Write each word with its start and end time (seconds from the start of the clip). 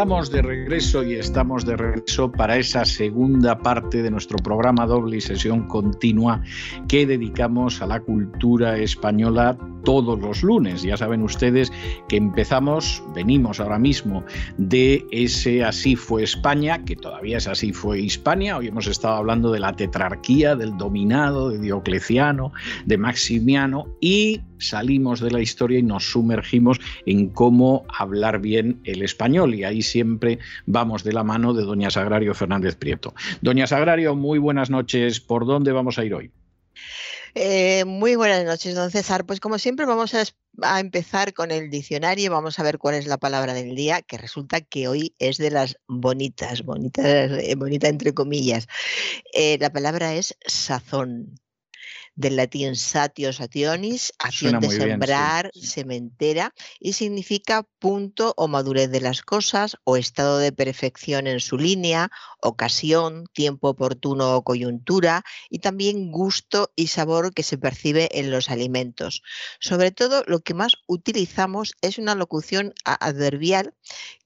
Estamos 0.00 0.30
de 0.30 0.40
regreso 0.40 1.04
y 1.04 1.16
estamos 1.16 1.66
de 1.66 1.76
regreso 1.76 2.32
para 2.32 2.56
esa 2.56 2.86
segunda 2.86 3.58
parte 3.58 4.02
de 4.02 4.10
nuestro 4.10 4.38
programa 4.38 4.86
doble 4.86 5.18
y 5.18 5.20
sesión 5.20 5.68
continua 5.68 6.42
que 6.88 7.04
dedicamos 7.04 7.82
a 7.82 7.86
la 7.86 8.00
cultura 8.00 8.78
española 8.78 9.58
todos 9.84 10.18
los 10.20 10.42
lunes. 10.42 10.82
Ya 10.82 10.96
saben 10.96 11.22
ustedes 11.22 11.72
que 12.08 12.16
empezamos, 12.16 13.02
venimos 13.14 13.60
ahora 13.60 13.78
mismo 13.78 14.24
de 14.58 15.04
ese 15.10 15.64
Así 15.64 15.96
fue 15.96 16.22
España, 16.22 16.84
que 16.84 16.96
todavía 16.96 17.38
es 17.38 17.46
Así 17.46 17.72
fue 17.72 18.00
Hispania. 18.00 18.56
Hoy 18.56 18.68
hemos 18.68 18.86
estado 18.86 19.14
hablando 19.14 19.52
de 19.52 19.60
la 19.60 19.74
tetrarquía, 19.74 20.56
del 20.56 20.76
dominado, 20.76 21.50
de 21.50 21.58
Diocleciano, 21.58 22.52
de 22.86 22.98
Maximiano 22.98 23.86
y 24.00 24.40
salimos 24.58 25.20
de 25.20 25.30
la 25.30 25.40
historia 25.40 25.78
y 25.78 25.82
nos 25.82 26.10
sumergimos 26.10 26.78
en 27.06 27.28
cómo 27.28 27.84
hablar 27.96 28.40
bien 28.40 28.80
el 28.84 29.02
español. 29.02 29.54
Y 29.54 29.64
ahí 29.64 29.82
siempre 29.82 30.38
vamos 30.66 31.04
de 31.04 31.12
la 31.12 31.24
mano 31.24 31.54
de 31.54 31.64
doña 31.64 31.90
Sagrario 31.90 32.34
Fernández 32.34 32.76
Prieto. 32.76 33.14
Doña 33.40 33.66
Sagrario, 33.66 34.14
muy 34.14 34.38
buenas 34.38 34.70
noches. 34.70 35.20
¿Por 35.20 35.46
dónde 35.46 35.72
vamos 35.72 35.98
a 35.98 36.04
ir 36.04 36.14
hoy? 36.14 36.30
Eh, 37.34 37.84
muy 37.84 38.16
buenas 38.16 38.44
noches, 38.44 38.74
don 38.74 38.90
César. 38.90 39.24
Pues 39.24 39.40
como 39.40 39.58
siempre 39.58 39.86
vamos 39.86 40.14
a, 40.14 40.24
empezar 40.80 41.32
con 41.32 41.50
el 41.50 41.70
diccionario, 41.70 42.30
vamos 42.30 42.58
a 42.58 42.62
ver 42.62 42.78
cuál 42.78 42.96
es 42.96 43.06
la 43.06 43.18
palabra 43.18 43.54
del 43.54 43.74
día, 43.74 44.02
que 44.02 44.18
resulta 44.18 44.60
que 44.60 44.88
hoy 44.88 45.14
es 45.18 45.38
de 45.38 45.50
las 45.50 45.78
bonitas, 45.86 46.62
bonitas, 46.62 47.04
eh, 47.04 47.54
bonita 47.56 47.88
entre 47.88 48.14
comillas. 48.14 48.66
Eh, 49.32 49.58
la 49.60 49.72
palabra 49.72 50.14
es 50.14 50.36
sazón 50.46 51.34
del 52.20 52.36
latín 52.36 52.76
satio 52.76 53.32
sationis, 53.32 54.12
acción 54.18 54.60
de 54.60 54.68
sembrar, 54.68 55.50
sementera, 55.54 56.52
y 56.78 56.92
significa 56.92 57.66
punto 57.78 58.34
o 58.36 58.46
madurez 58.46 58.90
de 58.90 59.00
las 59.00 59.22
cosas 59.22 59.76
o 59.84 59.96
estado 59.96 60.38
de 60.38 60.52
perfección 60.52 61.26
en 61.26 61.40
su 61.40 61.56
línea, 61.56 62.10
ocasión, 62.42 63.24
tiempo 63.32 63.70
oportuno 63.70 64.36
o 64.36 64.44
coyuntura, 64.44 65.22
y 65.48 65.60
también 65.60 66.12
gusto 66.12 66.70
y 66.76 66.88
sabor 66.88 67.32
que 67.32 67.42
se 67.42 67.56
percibe 67.56 68.10
en 68.12 68.30
los 68.30 68.50
alimentos. 68.50 69.22
Sobre 69.58 69.90
todo, 69.90 70.22
lo 70.26 70.40
que 70.40 70.52
más 70.52 70.74
utilizamos 70.86 71.72
es 71.80 71.96
una 71.96 72.14
locución 72.14 72.74
adverbial 72.84 73.72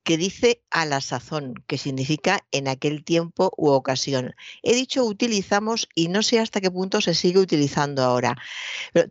que 0.04 0.16
dice 0.18 0.62
a 0.70 0.84
la 0.84 1.00
sazón, 1.00 1.54
que 1.66 1.78
significa 1.78 2.44
en 2.52 2.68
aquel 2.68 3.04
tiempo 3.04 3.52
u 3.56 3.70
ocasión. 3.70 4.34
He 4.62 4.74
dicho 4.74 5.04
utilizamos 5.04 5.88
y 5.94 6.08
no 6.08 6.22
sé 6.22 6.38
hasta 6.38 6.60
qué 6.60 6.70
punto 6.70 7.00
se 7.00 7.14
sigue 7.14 7.40
utilizando 7.40 8.02
ahora. 8.02 8.36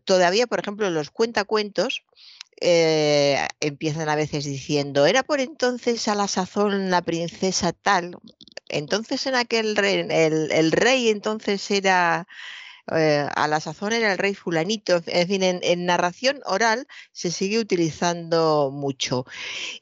Todavía, 0.06 0.48
por 0.48 0.60
ejemplo, 0.60 0.90
los 0.92 1.10
cuentacuentos 1.10 2.04
eh, 2.62 3.48
empiezan 3.60 4.08
a 4.08 4.16
veces 4.16 4.46
diciendo, 4.46 5.06
era 5.06 5.24
por 5.24 5.40
entonces 5.42 6.08
a 6.08 6.16
la 6.16 6.28
sazón 6.28 6.92
la 6.92 7.02
princesa 7.02 7.74
tal, 7.74 8.18
entonces 8.70 9.26
en 9.28 9.36
aquel 9.36 9.76
rey, 9.76 10.06
el 10.10 10.72
rey 10.72 11.10
entonces 11.10 11.70
era 11.72 12.28
eh, 12.92 13.26
a 13.34 13.48
la 13.48 13.62
sazón 13.62 13.94
era 13.94 14.12
el 14.12 14.18
rey 14.18 14.34
fulanito, 14.34 15.02
en 15.06 15.28
fin, 15.28 15.44
en, 15.44 15.86
narración 15.86 16.42
oral 16.46 16.86
se 17.14 17.32
sigue 17.32 17.60
utilizando 17.60 18.72
mucho. 18.72 19.26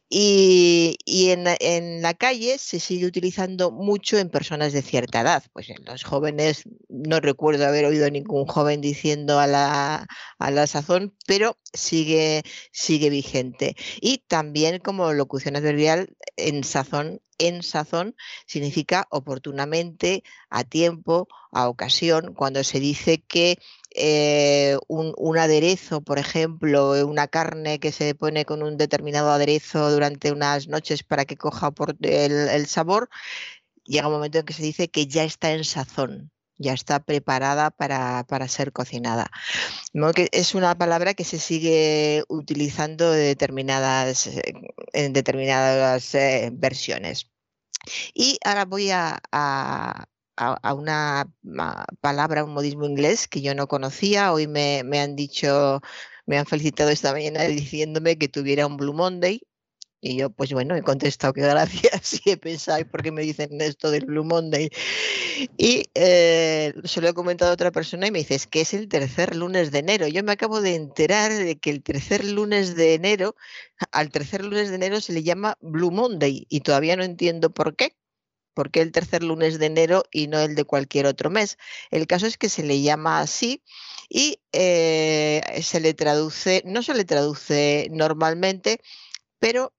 Y, 0.10 0.98
en, 1.08 2.02
la 2.02 2.14
calle 2.14 2.58
se 2.58 2.80
sigue 2.80 3.06
utilizando 3.06 3.72
mucho 3.72 4.18
en 4.20 4.30
personas 4.30 4.74
de 4.74 4.82
cierta 4.82 5.22
edad. 5.22 5.44
Pues 5.54 5.70
en 5.70 5.84
los 5.86 6.04
jóvenes, 6.04 6.64
no 6.90 7.20
recuerdo 7.22 7.66
haber 7.66 7.86
oído 7.86 8.10
ningún 8.12 8.46
joven 8.46 8.82
diciendo 8.82 9.40
a 9.40 9.48
la, 9.48 10.08
a 10.38 10.52
la 10.52 10.68
sazón, 10.68 11.16
pero 11.26 11.58
sigue, 11.74 12.44
sigue 12.72 13.10
vigente. 13.10 13.76
Y 14.02 14.20
también 14.28 14.80
como 14.80 15.14
locución 15.14 15.56
adverbial 15.56 16.10
en 16.38 16.64
sazón 16.64 17.22
en 17.48 17.64
sazón 17.64 18.16
significa 18.46 19.08
oportunamente, 19.10 20.24
a 20.50 20.64
tiempo, 20.64 21.28
a 21.52 21.68
ocasión, 21.70 22.34
cuando 22.34 22.64
se 22.64 22.80
dice 22.80 23.22
que 23.22 23.58
eh, 23.96 24.78
un, 24.88 25.38
aderezo, 25.38 26.02
por 26.02 26.20
ejemplo, 26.20 26.92
una 27.06 27.28
carne 27.28 27.80
que 27.80 27.92
se 27.92 28.16
pone 28.16 28.46
con 28.46 28.64
un 28.64 28.78
determinado 28.78 29.32
aderezo 29.32 29.92
durante 29.92 30.32
unas 30.32 30.68
noches 30.68 31.04
para 31.04 31.26
que 31.26 31.38
coja 31.38 31.72
por 31.72 31.96
el, 32.02 32.68
sabor, 32.68 33.10
llega 33.86 34.08
un 34.08 34.14
momento 34.14 34.40
en 34.40 34.46
que 34.46 34.54
se 34.54 34.64
dice 34.64 34.90
que 34.90 35.08
ya 35.08 35.24
está 35.24 35.52
en 35.52 35.64
sazón 35.66 36.32
ya 36.62 36.74
está 36.74 37.00
preparada 37.00 37.72
para, 37.72 38.48
ser 38.48 38.72
cocinada. 38.72 39.32
Es 40.32 40.56
una 40.56 40.78
palabra 40.78 41.14
que 41.14 41.24
se 41.24 41.40
sigue 41.40 42.24
utilizando 42.30 43.12
determinadas, 43.12 44.30
en 44.94 45.14
determinadas 45.14 46.16
eh, 46.16 46.50
versiones. 46.54 47.32
Y 48.14 48.38
ahora 48.46 48.66
voy 48.66 48.92
a, 48.92 49.20
una 50.76 51.28
palabra, 52.02 52.44
un 52.44 52.54
modismo 52.54 52.86
inglés 52.86 53.28
que 53.28 53.42
yo 53.42 53.56
no 53.56 53.68
conocía. 53.68 54.34
Hoy 54.34 54.48
me, 54.48 54.82
han 55.00 55.16
dicho, 55.16 55.82
me 56.26 56.38
han 56.38 56.46
felicitado 56.46 56.90
esta 56.90 57.12
mañana 57.14 57.44
diciéndome 57.44 58.18
que 58.18 58.28
tuviera 58.30 58.68
un 58.68 58.78
Blue 58.78 58.94
Monday. 58.94 59.42
Y 60.04 60.18
yo, 60.18 60.32
pues 60.32 60.52
bueno, 60.52 60.76
he 60.76 60.82
contestado 60.82 61.32
que 61.32 61.42
gracias 61.42 62.20
y 62.26 62.32
he 62.32 62.38
pensado, 62.38 62.84
¿por 62.90 63.04
qué 63.04 63.12
me 63.12 63.22
dicen 63.22 63.62
esto 63.62 63.92
del 63.92 64.06
Blue 64.08 64.24
Monday? 64.24 64.70
Y 65.58 65.86
eh, 65.94 66.74
se 66.84 67.02
lo 67.02 67.10
he 67.10 67.14
comentado 67.14 67.52
a 67.52 67.54
otra 67.54 67.72
persona 67.72 68.08
y 68.08 68.12
me 68.12 68.20
dice, 68.20 68.40
que 68.50 68.62
es 68.62 68.74
el 68.74 68.88
tercer 68.90 69.36
lunes 69.36 69.72
de 69.72 69.80
enero. 69.80 70.08
Yo 70.08 70.24
me 70.24 70.32
acabo 70.32 70.60
de 70.60 70.74
enterar 70.74 71.32
de 71.32 71.60
que 71.60 71.70
el 71.70 71.84
tercer 71.84 72.26
lunes 72.26 72.76
de 72.76 72.96
enero, 72.96 73.36
al 73.92 74.10
tercer 74.10 74.44
lunes 74.44 74.70
de 74.70 74.76
enero 74.76 75.02
se 75.02 75.14
le 75.14 75.22
llama 75.22 75.58
Blue 75.62 75.92
Monday 75.92 76.48
y 76.50 76.62
todavía 76.62 76.96
no 76.96 77.04
entiendo 77.04 77.52
por 77.54 77.76
qué. 77.76 77.96
¿Por 78.54 78.72
qué 78.72 78.82
el 78.82 78.92
tercer 78.92 79.24
lunes 79.24 79.60
de 79.60 79.68
enero 79.68 80.04
y 80.12 80.28
no 80.28 80.40
el 80.40 80.56
de 80.56 80.66
cualquier 80.66 81.06
otro 81.06 81.30
mes? 81.30 81.58
El 81.90 82.08
caso 82.08 82.26
es 82.28 82.38
que 82.38 82.50
se 82.50 82.64
le 82.64 82.82
llama 82.82 83.22
así 83.22 83.64
y 84.10 84.40
eh, 84.52 85.42
se 85.64 85.80
le 85.80 85.94
traduce, 85.94 86.62
no 86.66 86.84
se 86.84 86.94
le 86.94 87.06
traduce 87.06 87.88
normalmente, 87.92 88.82
pero 89.40 89.74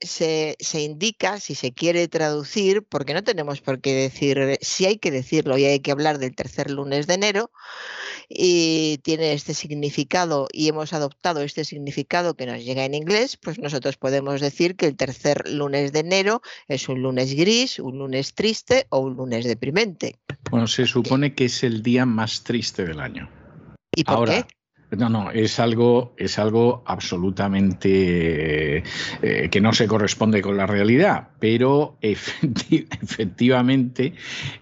se, 0.00 0.56
indica, 0.74 1.40
si 1.40 1.54
se 1.54 1.72
quiere 1.72 2.08
traducir, 2.08 2.82
porque 2.82 3.14
no 3.14 3.24
tenemos 3.24 3.60
por 3.60 3.80
qué 3.80 3.94
decir, 3.94 4.58
si 4.60 4.86
hay 4.86 4.98
que 4.98 5.10
decirlo 5.10 5.58
y 5.58 5.64
hay 5.64 5.80
que 5.80 5.90
hablar 5.90 6.18
del 6.18 6.34
tercer 6.34 6.70
lunes 6.70 7.06
de 7.06 7.14
enero, 7.14 7.50
y 8.28 8.98
tiene 9.02 9.32
este 9.32 9.54
significado 9.54 10.48
y 10.52 10.68
hemos 10.68 10.92
adoptado 10.92 11.40
este 11.40 11.64
significado 11.64 12.34
que 12.34 12.46
nos 12.46 12.62
llega 12.62 12.84
en 12.84 12.94
inglés, 12.94 13.36
pues 13.36 13.58
nosotros 13.58 13.96
podemos 13.96 14.40
decir 14.40 14.76
que 14.76 14.86
el 14.86 14.96
tercer 14.96 15.48
lunes 15.48 15.92
de 15.92 16.00
enero 16.00 16.42
es 16.68 16.88
un 16.88 17.02
lunes 17.02 17.34
gris, 17.34 17.78
un 17.78 17.98
lunes 17.98 18.34
triste 18.34 18.86
o 18.90 18.98
un 18.98 19.16
lunes 19.16 19.46
deprimente. 19.46 20.16
Bueno, 20.50 20.66
se 20.66 20.86
supone 20.86 21.34
que 21.34 21.46
es 21.46 21.62
el 21.62 21.82
día 21.82 22.04
más 22.04 22.44
triste 22.44 22.84
del 22.84 23.00
año. 23.00 23.30
¿Y 23.94 24.04
por 24.04 24.28
qué? 24.28 24.44
No, 24.90 25.10
no, 25.10 25.30
es 25.30 25.60
algo, 25.60 26.14
es 26.16 26.38
algo 26.38 26.82
absolutamente 26.86 28.82
eh, 29.22 29.50
que 29.50 29.60
no 29.60 29.74
se 29.74 29.86
corresponde 29.86 30.40
con 30.40 30.56
la 30.56 30.66
realidad, 30.66 31.28
pero 31.38 31.98
efectivamente, 32.00 34.14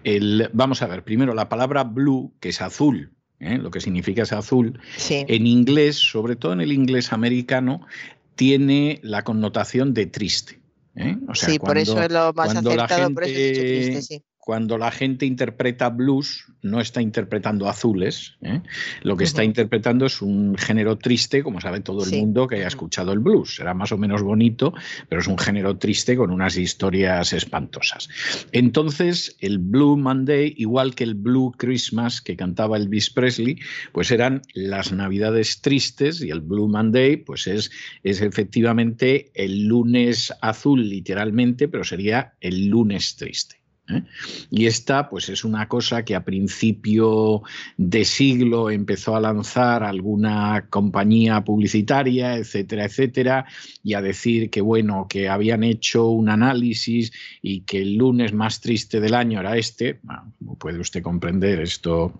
el, 0.03 0.49
vamos 0.51 0.81
a 0.81 0.87
ver, 0.87 1.03
primero 1.03 1.33
la 1.33 1.47
palabra 1.47 1.85
blue, 1.85 2.33
que 2.41 2.49
es 2.49 2.61
azul, 2.61 3.13
¿eh? 3.39 3.57
lo 3.57 3.71
que 3.71 3.79
significa 3.79 4.23
es 4.23 4.33
azul, 4.33 4.81
en 5.09 5.47
inglés, 5.47 5.95
sobre 5.95 6.35
todo 6.35 6.51
en 6.51 6.59
el 6.59 6.73
inglés 6.73 7.13
americano, 7.13 7.87
tiene 8.35 8.99
la 9.03 9.23
connotación 9.23 9.93
de 9.93 10.07
triste. 10.07 10.59
¿eh? 10.95 11.15
sí, 11.35 11.57
por 11.57 11.77
eso 11.77 12.01
es 12.01 12.11
lo 12.11 12.33
más 12.33 12.53
acertado, 12.53 13.13
por 13.13 13.23
eso 13.23 13.33
triste, 13.33 14.01
sí 14.01 14.21
cuando 14.47 14.77
la 14.77 14.91
gente 14.91 15.25
interpreta 15.25 15.89
blues, 15.89 16.45
no 16.61 16.79
está 16.79 17.01
interpretando 17.01 17.67
azules. 17.67 18.37
¿eh? 18.41 18.61
Lo 19.01 19.17
que 19.17 19.25
está 19.25 19.43
interpretando 19.43 20.05
es 20.05 20.21
un 20.21 20.55
género 20.55 20.97
triste, 20.97 21.43
como 21.43 21.59
sabe 21.59 21.81
todo 21.81 22.05
el 22.05 22.17
mundo 22.17 22.47
que 22.47 22.55
haya 22.55 22.69
escuchado 22.69 23.11
el 23.11 23.19
blues. 23.19 23.57
Será 23.57 23.73
más 23.73 23.91
o 23.91 23.97
menos 23.97 24.23
bonito, 24.23 24.73
pero 25.09 25.19
es 25.19 25.27
un 25.27 25.37
género 25.37 25.77
triste 25.77 26.15
con 26.15 26.31
unas 26.31 26.55
historias 26.55 27.33
espantosas. 27.33 28.07
Entonces, 28.53 29.35
el 29.41 29.59
Blue 29.59 29.97
Monday, 29.97 30.53
igual 30.55 30.95
que 30.95 31.03
el 31.03 31.15
Blue 31.15 31.51
Christmas 31.57 32.21
que 32.21 32.37
cantaba 32.37 32.77
Elvis 32.77 33.09
Presley, 33.09 33.59
pues 33.91 34.11
eran 34.11 34.43
las 34.53 34.93
navidades 34.93 35.59
tristes 35.59 36.21
y 36.21 36.29
el 36.29 36.39
Blue 36.39 36.69
Monday, 36.69 37.17
pues 37.17 37.47
es, 37.47 37.69
es 38.01 38.21
efectivamente 38.21 39.29
el 39.33 39.65
lunes 39.65 40.31
azul, 40.41 40.87
literalmente, 40.87 41.67
pero 41.67 41.83
sería 41.83 42.31
el 42.39 42.67
lunes 42.67 43.17
triste. 43.17 43.56
¿Eh? 43.89 44.03
Y 44.49 44.65
esta, 44.65 45.09
pues 45.09 45.29
es 45.29 45.43
una 45.43 45.67
cosa 45.67 46.03
que 46.03 46.15
a 46.15 46.23
principio 46.23 47.43
de 47.77 48.05
siglo 48.05 48.69
empezó 48.69 49.15
a 49.15 49.21
lanzar 49.21 49.83
alguna 49.83 50.67
compañía 50.69 51.43
publicitaria, 51.43 52.35
etcétera, 52.35 52.85
etcétera, 52.85 53.45
y 53.83 53.93
a 53.93 54.01
decir 54.01 54.49
que 54.49 54.61
bueno, 54.61 55.07
que 55.09 55.29
habían 55.29 55.63
hecho 55.63 56.07
un 56.07 56.29
análisis 56.29 57.11
y 57.41 57.61
que 57.61 57.81
el 57.81 57.95
lunes 57.95 58.33
más 58.33 58.61
triste 58.61 58.99
del 58.99 59.13
año 59.13 59.39
era 59.39 59.57
este. 59.57 59.99
como 60.39 60.55
puede 60.55 60.79
usted 60.79 61.01
comprender, 61.01 61.59
esto 61.61 62.13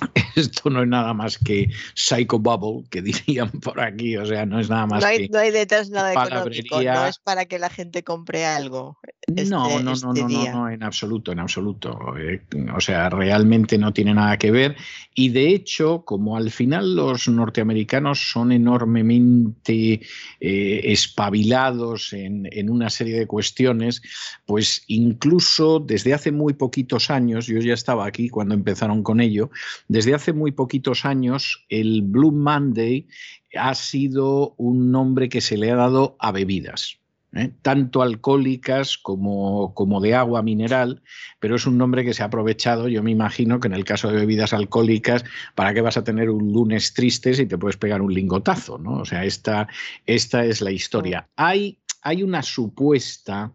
esto 0.36 0.70
no 0.70 0.82
es 0.82 0.88
nada 0.88 1.14
más 1.14 1.38
que 1.38 1.70
psycho 1.94 2.38
bubble, 2.38 2.88
que 2.90 3.02
dirían 3.02 3.50
por 3.50 3.80
aquí, 3.80 4.16
o 4.16 4.26
sea, 4.26 4.46
no 4.46 4.60
es 4.60 4.68
nada 4.70 4.86
más 4.86 5.02
no 5.02 5.06
hay, 5.08 5.18
que 5.18 5.28
no 5.28 5.38
hay 5.38 5.50
detrás 5.50 5.90
nada 5.90 6.12
económico, 6.12 6.82
no 6.82 7.06
es 7.06 7.18
para 7.18 7.44
que 7.46 7.58
la 7.58 7.70
gente 7.70 8.02
compre 8.02 8.46
algo. 8.46 8.98
Este, 9.36 9.50
no, 9.50 9.68
no, 9.80 9.82
no, 9.82 9.92
este 9.92 10.22
no, 10.22 10.28
no, 10.28 10.52
no, 10.52 10.70
en 10.70 10.82
absoluto, 10.82 11.30
en 11.30 11.38
absoluto. 11.38 12.16
Eh, 12.18 12.42
o 12.74 12.80
sea, 12.80 13.08
realmente 13.10 13.78
no 13.78 13.92
tiene 13.92 14.14
nada 14.14 14.36
que 14.38 14.50
ver. 14.50 14.76
Y 15.14 15.28
de 15.28 15.48
hecho, 15.48 16.04
como 16.04 16.36
al 16.36 16.50
final 16.50 16.96
los 16.96 17.28
norteamericanos 17.28 18.30
son 18.30 18.50
enormemente 18.50 20.00
eh, 20.40 20.80
espabilados 20.84 22.12
en, 22.12 22.48
en 22.50 22.70
una 22.70 22.90
serie 22.90 23.18
de 23.18 23.26
cuestiones, 23.26 24.02
pues 24.46 24.84
incluso 24.88 25.78
desde 25.78 26.14
hace 26.14 26.32
muy 26.32 26.54
poquitos 26.54 27.10
años, 27.10 27.46
yo 27.46 27.60
ya 27.60 27.74
estaba 27.74 28.06
aquí 28.06 28.28
cuando 28.28 28.54
empezaron 28.54 29.02
con 29.02 29.20
ello, 29.20 29.50
desde 29.90 30.14
hace 30.14 30.32
muy 30.32 30.52
poquitos 30.52 31.04
años, 31.04 31.66
el 31.68 32.02
Blue 32.02 32.30
Monday 32.30 33.08
ha 33.56 33.74
sido 33.74 34.54
un 34.56 34.92
nombre 34.92 35.28
que 35.28 35.40
se 35.40 35.56
le 35.56 35.72
ha 35.72 35.74
dado 35.74 36.16
a 36.20 36.30
bebidas. 36.30 37.00
¿eh? 37.34 37.50
tanto 37.62 38.00
alcohólicas 38.00 38.98
como, 38.98 39.74
como, 39.74 40.00
de 40.00 40.14
agua 40.14 40.42
mineral, 40.42 41.02
pero 41.40 41.56
es 41.56 41.66
un 41.66 41.76
nombre 41.76 42.04
que 42.04 42.14
se 42.14 42.22
ha 42.22 42.26
aprovechado, 42.26 42.86
yo 42.86 43.02
me 43.02 43.10
imagino 43.10 43.58
que 43.58 43.66
en 43.66 43.74
el 43.74 43.84
caso 43.84 44.08
de 44.08 44.20
bebidas 44.20 44.52
alcohólicas, 44.52 45.24
¿para 45.56 45.74
qué 45.74 45.80
vas 45.80 45.96
a 45.96 46.04
tener 46.04 46.30
un 46.30 46.52
lunes 46.52 46.94
triste 46.94 47.34
si 47.34 47.46
te 47.46 47.58
puedes 47.58 47.76
pegar 47.76 48.00
un 48.00 48.14
lingotazo? 48.14 48.78
¿no? 48.78 49.00
O 49.00 49.04
sea, 49.04 49.24
esta, 49.24 49.66
esta 50.06 50.44
es 50.44 50.60
la 50.60 50.70
historia. 50.70 51.28
Hay, 51.34 51.80
hay 52.02 52.22
una 52.22 52.42
supuesta 52.42 53.52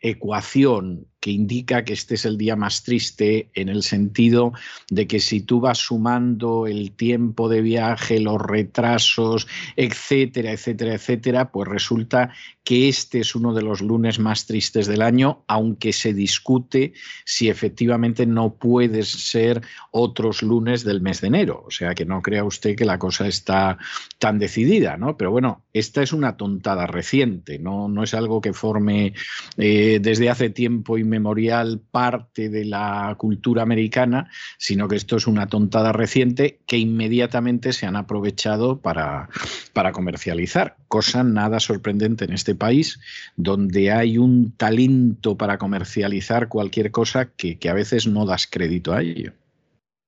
ecuación 0.00 1.06
que 1.20 1.30
indica 1.30 1.84
que 1.84 1.92
este 1.92 2.14
es 2.14 2.24
el 2.24 2.38
día 2.38 2.56
más 2.56 2.82
triste 2.82 3.50
en 3.54 3.68
el 3.68 3.82
sentido 3.82 4.52
de 4.90 5.06
que 5.06 5.20
si 5.20 5.40
tú 5.40 5.60
vas 5.60 5.78
sumando 5.78 6.66
el 6.66 6.92
tiempo 6.92 7.48
de 7.48 7.60
viaje, 7.60 8.20
los 8.20 8.40
retrasos, 8.40 9.46
etcétera, 9.76 10.52
etcétera, 10.52 10.94
etcétera, 10.94 11.50
pues 11.50 11.68
resulta 11.68 12.32
que 12.68 12.88
este 12.88 13.20
es 13.20 13.34
uno 13.34 13.54
de 13.54 13.62
los 13.62 13.80
lunes 13.80 14.18
más 14.18 14.44
tristes 14.44 14.86
del 14.86 15.00
año, 15.00 15.42
aunque 15.48 15.94
se 15.94 16.12
discute 16.12 16.92
si 17.24 17.48
efectivamente 17.48 18.26
no 18.26 18.56
puede 18.56 19.04
ser 19.04 19.62
otros 19.90 20.42
lunes 20.42 20.84
del 20.84 21.00
mes 21.00 21.22
de 21.22 21.28
enero. 21.28 21.64
O 21.66 21.70
sea 21.70 21.94
que 21.94 22.04
no 22.04 22.20
crea 22.20 22.44
usted 22.44 22.76
que 22.76 22.84
la 22.84 22.98
cosa 22.98 23.26
está 23.26 23.78
tan 24.18 24.38
decidida, 24.38 24.98
¿no? 24.98 25.16
Pero 25.16 25.30
bueno, 25.30 25.64
esta 25.72 26.02
es 26.02 26.12
una 26.12 26.36
tontada 26.36 26.86
reciente, 26.86 27.58
no, 27.58 27.88
no 27.88 28.02
es 28.02 28.12
algo 28.12 28.42
que 28.42 28.52
forme 28.52 29.14
eh, 29.56 29.98
desde 30.02 30.28
hace 30.28 30.50
tiempo 30.50 30.98
y 30.98 31.04
memorial 31.08 31.80
parte 31.90 32.48
de 32.48 32.64
la 32.64 33.14
cultura 33.18 33.62
americana, 33.62 34.30
sino 34.58 34.88
que 34.88 34.96
esto 34.96 35.16
es 35.16 35.26
una 35.26 35.46
tontada 35.46 35.92
reciente 35.92 36.60
que 36.66 36.78
inmediatamente 36.78 37.72
se 37.72 37.86
han 37.86 37.96
aprovechado 37.96 38.80
para, 38.80 39.28
para 39.72 39.92
comercializar, 39.92 40.76
cosa 40.88 41.24
nada 41.24 41.60
sorprendente 41.60 42.24
en 42.24 42.32
este 42.32 42.54
país, 42.54 43.00
donde 43.36 43.90
hay 43.90 44.18
un 44.18 44.52
talento 44.52 45.36
para 45.36 45.58
comercializar 45.58 46.48
cualquier 46.48 46.90
cosa 46.90 47.30
que, 47.32 47.58
que 47.58 47.68
a 47.68 47.74
veces 47.74 48.06
no 48.06 48.26
das 48.26 48.46
crédito 48.46 48.92
a 48.92 49.02
ello. 49.02 49.32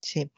Sí. 0.02 0.30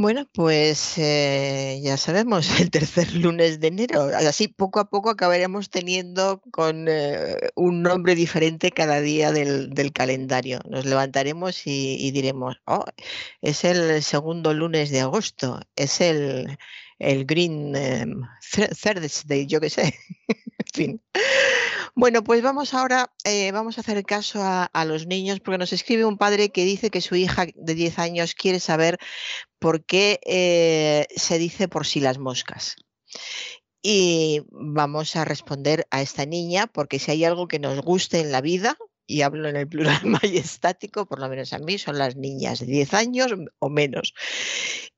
Bueno, 0.00 0.28
pues 0.32 0.96
eh, 0.96 1.80
ya 1.82 1.96
sabemos, 1.96 2.48
el 2.60 2.70
tercer 2.70 3.12
lunes 3.14 3.58
de 3.58 3.66
enero. 3.66 4.02
Así 4.16 4.46
poco 4.46 4.78
a 4.78 4.88
poco 4.90 5.10
acabaremos 5.10 5.70
teniendo 5.70 6.40
con 6.52 6.86
eh, 6.88 7.36
un 7.56 7.82
nombre 7.82 8.14
diferente 8.14 8.70
cada 8.70 9.00
día 9.00 9.32
del, 9.32 9.92
calendario. 9.92 10.60
Nos 10.70 10.84
levantaremos 10.86 11.66
y, 11.66 12.12
diremos, 12.12 12.60
oh, 12.64 12.84
es 13.42 13.64
el 13.64 14.00
segundo 14.04 14.54
lunes 14.54 14.90
de 14.90 15.00
agosto, 15.00 15.60
es 15.74 16.00
el, 16.00 16.58
el 16.98 17.24
Green 17.24 17.74
eh, 17.76 18.06
Thursday, 18.82 19.46
yo 19.46 19.60
qué 19.60 19.70
sé. 19.70 19.94
en 20.28 20.72
fin. 20.72 21.02
Bueno, 21.94 22.22
pues 22.22 22.42
vamos 22.42 22.74
ahora, 22.74 23.12
eh, 23.24 23.50
vamos 23.52 23.76
a 23.76 23.80
hacer 23.80 24.04
caso 24.04 24.40
a, 24.42 24.84
los 24.84 25.06
niños, 25.06 25.40
porque 25.40 25.58
nos 25.58 25.72
escribe 25.72 26.04
un 26.04 26.16
padre 26.16 26.50
que 26.50 26.64
dice 26.64 26.90
que 26.90 27.00
su 27.00 27.16
hija 27.16 27.46
de 27.54 27.74
10 27.74 27.98
años 27.98 28.34
quiere 28.34 28.60
saber 28.60 28.98
por 29.58 29.84
qué 29.84 30.20
eh, 30.24 31.06
se 31.16 31.38
dice 31.38 31.66
por 31.66 31.86
sí 31.86 32.00
las 32.00 32.18
moscas. 32.18 32.76
Y 33.82 34.42
vamos 34.50 35.16
a 35.16 35.24
responder 35.24 35.86
a 35.90 36.02
esta 36.02 36.26
niña, 36.26 36.66
porque 36.66 36.98
si 36.98 37.10
hay 37.10 37.24
algo 37.24 37.48
que 37.48 37.58
nos 37.58 37.80
guste 37.80 38.20
en 38.20 38.32
la 38.32 38.40
vida, 38.40 38.76
y 39.08 39.22
hablo 39.22 39.48
en 39.48 39.56
el 39.56 39.66
plural 39.66 40.00
majestático, 40.04 41.06
por 41.06 41.18
lo 41.18 41.28
menos 41.28 41.52
a 41.52 41.58
mí, 41.58 41.78
son 41.78 41.98
las 41.98 42.14
niñas 42.14 42.60
de 42.60 42.66
10 42.66 42.94
años 42.94 43.34
o 43.58 43.68
menos. 43.68 44.14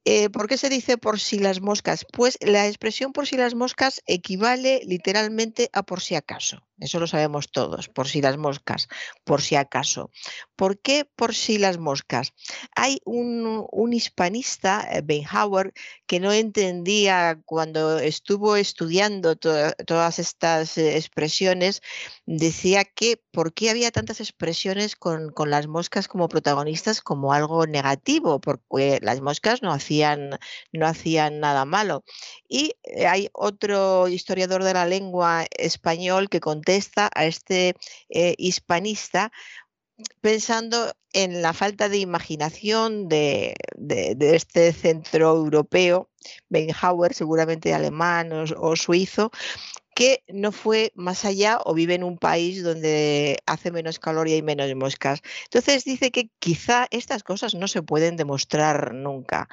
Eh, 0.05 0.29
¿Por 0.29 0.49
qué 0.49 0.59
se 0.59 0.69
dice 0.69 0.99
por 0.99 1.21
si 1.21 1.39
las 1.39 1.61
moscas? 1.61 2.05
Pues 2.13 2.37
la 2.43 2.67
expresión 2.67 3.13
por 3.13 3.27
si 3.27 3.37
las 3.37 3.55
moscas 3.55 4.03
equivale 4.07 4.83
literalmente 4.85 5.71
a 5.73 5.85
por 5.85 6.01
si 6.01 6.17
acaso. 6.17 6.67
Eso 6.81 6.99
lo 6.99 7.07
sabemos 7.07 7.51
todos, 7.51 7.89
por 7.89 8.09
si 8.09 8.23
las 8.23 8.39
moscas, 8.39 8.89
por 9.25 9.43
si 9.43 9.55
acaso. 9.55 10.11
¿Por 10.57 10.81
qué 10.81 11.05
por 11.05 11.35
si 11.35 11.59
las 11.59 11.79
moscas? 11.79 12.33
Hay 12.75 13.01
un, 13.05 13.69
hispanista, 13.93 14.89
eh, 14.91 15.03
Benhauer, 15.05 15.73
que 16.07 16.21
no 16.21 16.33
entendía 16.33 17.41
cuando 17.45 17.99
estuvo 17.99 18.57
estudiando 18.57 19.37
todas 19.37 20.19
estas 20.19 20.79
eh, 20.79 20.97
expresiones, 20.97 21.83
decía 22.25 22.85
que 22.85 23.23
por 23.31 23.53
qué 23.53 23.71
había 23.71 23.91
tantas 23.91 24.21
expresiones 24.21 24.97
con, 24.97 25.31
con 25.33 25.51
las 25.51 25.67
moscas 25.67 26.09
como 26.09 26.29
protagonistas 26.29 27.03
como 27.03 27.33
algo 27.33 27.67
negativo, 27.67 28.41
porque 28.41 28.99
las 29.03 29.21
moscas 29.21 29.63
no 29.63 29.73
hacían 29.73 30.39
no 30.73 30.87
hacían 30.87 31.41
nada 31.41 31.65
malo. 31.65 32.05
Y 32.49 32.73
eh, 32.85 33.07
hay 33.07 33.29
otro 33.33 34.09
historiador 34.09 34.65
de 34.65 34.75
la 34.75 34.87
lengua 34.87 35.47
español 35.51 36.29
que 36.29 36.41
contesta 36.41 36.70
a 37.15 37.25
este 37.25 37.75
eh, 38.09 38.35
hispanista 38.39 39.33
pensando 40.21 40.93
en 41.13 41.43
la 41.43 41.53
falta 41.53 41.89
de 41.89 41.99
imaginación 41.99 43.09
de, 43.09 43.55
este 44.21 44.73
centro 44.73 45.37
europeo, 45.37 46.09
Benhauer, 46.49 47.15
seguramente 47.15 47.75
alemán 47.75 48.31
o, 48.33 48.77
suizo, 48.77 49.31
que 49.95 50.23
no 50.29 50.53
fue 50.53 50.93
más 50.95 51.25
allá 51.25 51.59
o 51.65 51.75
vive 51.75 51.95
en 51.95 52.05
un 52.05 52.17
país 52.17 52.63
donde 52.63 53.39
hace 53.47 53.71
menos 53.71 53.99
calor 53.99 54.29
y 54.29 54.35
hay 54.35 54.43
menos 54.43 54.75
moscas. 54.77 55.21
Entonces 55.45 55.85
dice 55.85 56.11
que 56.11 56.31
quizá 56.39 56.87
estas 56.91 57.23
cosas 57.23 57.55
no 57.55 57.67
se 57.69 57.83
pueden 57.83 58.17
demostrar 58.17 58.95
nunca, 58.95 59.49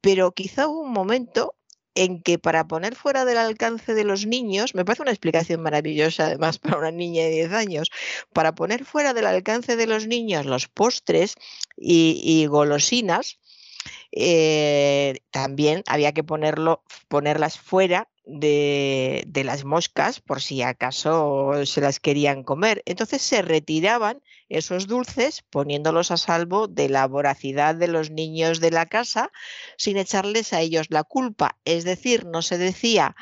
pero 0.00 0.32
quizá 0.32 0.68
hubo 0.68 0.82
un 0.82 0.92
momento 0.92 1.54
en 1.98 2.22
que 2.22 2.38
para 2.38 2.68
poner 2.68 2.94
fuera 2.94 3.24
del 3.24 3.38
alcance 3.38 3.92
de 3.92 4.04
los 4.04 4.24
niños, 4.24 4.74
me 4.74 4.84
parece 4.84 5.02
una 5.02 5.10
explicación 5.10 5.60
maravillosa 5.62 6.26
además 6.26 6.58
para 6.58 6.78
una 6.78 6.90
niña 6.92 7.24
de 7.24 7.30
10 7.30 7.52
años, 7.52 7.90
para 8.32 8.54
poner 8.54 8.84
fuera 8.84 9.14
del 9.14 9.26
alcance 9.26 9.76
de 9.76 9.86
los 9.86 10.06
niños 10.06 10.46
los 10.46 10.68
postres 10.68 11.34
y, 11.76 12.46
golosinas, 12.46 13.38
eh, 14.12 15.18
también 15.30 15.82
había 15.86 16.12
que 16.12 16.24
ponerlo, 16.24 16.82
ponerlas 17.08 17.58
fuera 17.58 18.08
de, 18.24 19.24
de, 19.26 19.44
las 19.44 19.64
moscas 19.64 20.20
por 20.20 20.40
si 20.40 20.62
acaso 20.62 21.64
se 21.66 21.80
las 21.80 21.98
querían 21.98 22.42
comer. 22.44 22.82
Entonces 22.86 23.22
se 23.22 23.42
retiraban 23.42 24.22
esos 24.48 24.86
dulces 24.86 25.42
poniéndolos 25.50 26.10
a 26.10 26.16
salvo 26.16 26.68
de 26.68 26.88
la 26.88 27.06
voracidad 27.06 27.74
de 27.74 27.88
los 27.88 28.10
niños 28.10 28.60
de 28.60 28.70
la 28.70 28.86
casa 28.86 29.30
sin 29.76 29.96
echarles 29.96 30.52
a 30.52 30.60
ellos 30.60 30.86
la 30.90 31.04
culpa. 31.04 31.58
Es 31.64 31.84
decir, 31.84 32.24
no 32.26 32.42
se 32.42 32.58
decía, 32.58 33.14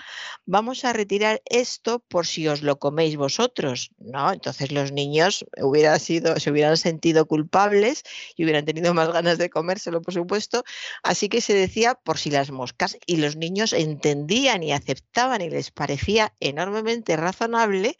vamos 0.44 0.84
a 0.84 0.92
retirar 0.92 1.42
esto 1.44 2.00
por 2.08 2.26
si 2.26 2.48
os 2.48 2.62
lo 2.62 2.78
coméis 2.78 3.16
vosotros. 3.16 3.90
No, 3.98 4.32
entonces 4.32 4.72
los 4.72 4.92
niños 4.92 5.44
hubiera 5.60 5.98
sido, 5.98 6.38
se 6.38 6.50
hubieran 6.50 6.76
sentido 6.76 7.26
culpables 7.26 8.02
y 8.36 8.44
hubieran 8.44 8.64
tenido 8.64 8.94
más 8.94 9.12
ganas 9.12 9.38
de 9.38 9.50
comérselo, 9.50 10.02
por 10.02 10.14
supuesto. 10.14 10.64
Así 11.02 11.28
que 11.28 11.40
se 11.40 11.54
decía 11.54 11.94
por 11.94 12.18
si 12.18 12.30
las 12.30 12.50
moscas 12.50 12.96
y 13.06 13.16
los 13.16 13.36
niños 13.36 13.72
entendían 13.72 14.62
y 14.62 14.72
aceptaban 14.72 15.40
y 15.40 15.50
les 15.50 15.70
parecía 15.70 16.34
enormemente 16.40 17.16
razonable 17.16 17.98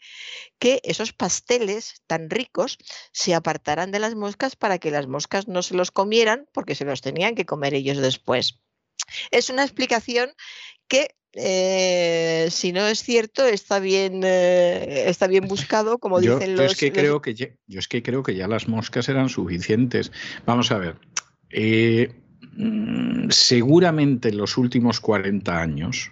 que 0.59 0.81
esos 0.83 1.13
pasteles 1.13 2.01
tan 2.07 2.29
ricos 2.29 2.77
se 3.17 3.33
apartaran 3.33 3.89
de 3.89 3.97
las 3.97 4.13
moscas 4.13 4.55
para 4.55 4.77
que 4.77 4.91
las 4.91 5.07
moscas 5.07 5.47
no 5.47 5.63
se 5.63 5.73
los 5.73 5.89
comieran 5.89 6.45
porque 6.53 6.75
se 6.75 6.85
los 6.85 7.01
tenían 7.01 7.33
que 7.33 7.47
comer 7.47 7.73
ellos 7.73 7.97
después. 7.97 8.59
Es 9.31 9.49
una 9.49 9.63
explicación 9.63 10.29
que 10.87 11.15
eh, 11.33 12.47
si 12.51 12.71
no 12.73 12.85
es 12.85 13.01
cierto, 13.01 13.43
está 13.47 13.79
bien, 13.79 14.21
eh, 14.23 15.05
está 15.09 15.25
bien 15.25 15.47
buscado, 15.47 15.97
como 15.97 16.19
dicen 16.19 16.55
los. 16.55 16.73
Es 16.73 16.77
que 16.77 16.91
creo 16.91 17.19
que 17.19 17.33
yo 17.33 17.47
es 17.69 17.87
que 17.87 18.03
creo 18.03 18.21
que 18.21 18.35
ya 18.35 18.47
las 18.47 18.67
moscas 18.67 19.09
eran 19.09 19.29
suficientes. 19.29 20.11
Vamos 20.45 20.71
a 20.71 20.77
ver. 20.77 20.97
Eh, 21.49 22.13
mm, 22.55 23.29
seguramente 23.31 24.29
en 24.29 24.37
los 24.37 24.57
últimos 24.57 24.99
40 24.99 25.59
años, 25.59 26.11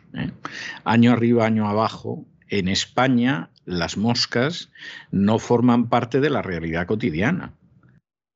año 0.83 1.11
arriba, 1.11 1.45
año 1.45 1.69
abajo, 1.69 2.25
en 2.49 2.67
España 2.67 3.49
las 3.65 3.97
moscas 3.97 4.69
no 5.11 5.39
forman 5.39 5.89
parte 5.89 6.19
de 6.19 6.29
la 6.29 6.41
realidad 6.41 6.87
cotidiana. 6.87 7.53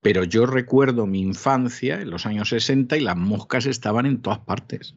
Pero 0.01 0.23
yo 0.23 0.45
recuerdo 0.45 1.05
mi 1.05 1.21
infancia 1.21 2.01
en 2.01 2.09
los 2.09 2.25
años 2.25 2.49
60 2.49 2.97
y 2.97 3.01
las 3.01 3.17
moscas 3.17 3.65
estaban 3.65 4.05
en 4.05 4.21
todas 4.21 4.39
partes. 4.39 4.95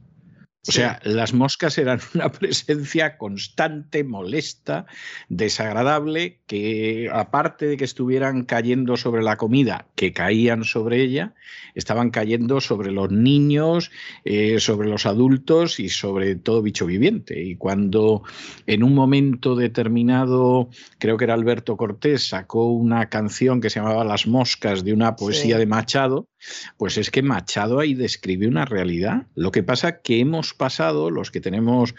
O 0.69 0.71
sea, 0.71 1.01
las 1.03 1.35
moscas 1.35 1.77
eran 1.77 2.01
una 2.15 2.31
presencia 2.31 3.19
constante, 3.19 4.05
molesta, 4.05 4.87
desagradable, 5.29 6.39
que 6.47 7.11
aparte 7.13 7.67
de 7.67 7.77
que 7.77 7.85
estuvieran 7.85 8.45
cayendo 8.45 8.97
sobre 8.97 9.25
la 9.25 9.37
comida, 9.37 9.89
que 9.97 10.13
caían 10.13 10.63
sobre 10.63 11.03
ella, 11.03 11.35
estaban 11.75 12.11
cayendo 12.11 12.61
sobre 12.61 12.93
los 12.93 13.11
niños, 13.11 13.91
eh, 14.25 14.61
sobre 14.61 14.89
los 14.89 15.05
adultos 15.05 15.81
y 15.81 15.89
sobre 15.89 16.37
todo 16.37 16.63
bicho 16.63 16.87
viviente. 16.87 17.43
Y 17.43 17.57
cuando 17.57 18.23
en 18.69 18.85
un 18.85 18.95
momento 18.95 19.57
determinado, 19.57 20.69
creo 20.99 21.17
que 21.17 21.25
era 21.25 21.35
Alberto 21.35 21.77
Cortés, 21.77 22.29
sacó 22.29 22.71
una 22.71 23.09
canción 23.09 23.61
que 23.61 23.69
se 23.69 23.81
llamaba 23.81 24.05
Las 24.05 24.29
moscas 24.29 24.85
de 24.85 24.93
una 24.93 25.17
poesía 25.17 25.59
de 25.59 25.67
Machado, 25.67 26.29
pues 26.77 26.99
es 26.99 27.11
que 27.11 27.23
Machado 27.23 27.81
ahí 27.81 27.95
describe 27.95 28.49
una 28.49 28.65
realidad. 28.65 29.27
Lo 29.35 29.51
que 29.51 29.63
pasa 29.63 30.01
que 30.01 30.21
hemos 30.21 30.55
pasado, 30.55 31.11
los 31.11 31.31
que 31.31 31.41
tenemos 31.41 31.95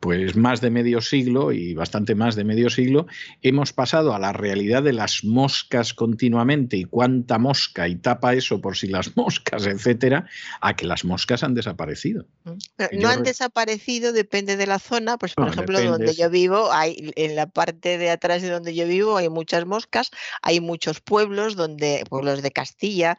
pues 0.00 0.36
más 0.36 0.60
de 0.60 0.70
medio 0.70 1.00
siglo 1.00 1.52
y 1.52 1.74
bastante 1.74 2.14
más 2.14 2.36
de 2.36 2.44
medio 2.44 2.70
siglo, 2.70 3.06
hemos 3.42 3.72
pasado 3.72 4.14
a 4.14 4.18
la 4.18 4.32
realidad 4.32 4.82
de 4.82 4.92
las 4.92 5.24
moscas 5.24 5.92
continuamente 5.92 6.76
y 6.76 6.84
cuánta 6.84 7.38
mosca 7.38 7.88
y 7.88 7.96
tapa 7.96 8.34
eso 8.34 8.60
por 8.60 8.76
si 8.76 8.86
las 8.86 9.16
moscas, 9.16 9.66
etcétera, 9.66 10.26
a 10.60 10.76
que 10.76 10.86
las 10.86 11.04
moscas 11.04 11.42
han 11.42 11.54
desaparecido. 11.54 12.26
Mm, 12.44 13.00
no 13.00 13.08
han 13.08 13.24
desaparecido, 13.24 14.12
depende 14.12 14.56
de 14.56 14.66
la 14.66 14.78
zona, 14.78 15.18
pues 15.18 15.34
por 15.34 15.48
ejemplo, 15.48 15.82
donde 15.82 16.14
yo 16.14 16.30
vivo, 16.30 16.70
hay 16.72 17.12
en 17.16 17.34
la 17.34 17.46
parte 17.46 17.98
de 17.98 18.10
atrás 18.10 18.42
de 18.42 18.50
donde 18.50 18.74
yo 18.74 18.86
vivo 18.86 19.16
hay 19.16 19.28
muchas 19.28 19.66
moscas, 19.66 20.10
hay 20.42 20.60
muchos 20.60 21.00
pueblos 21.00 21.56
donde 21.56 22.04
pueblos 22.08 22.42
de 22.42 22.50
Castilla 22.52 23.16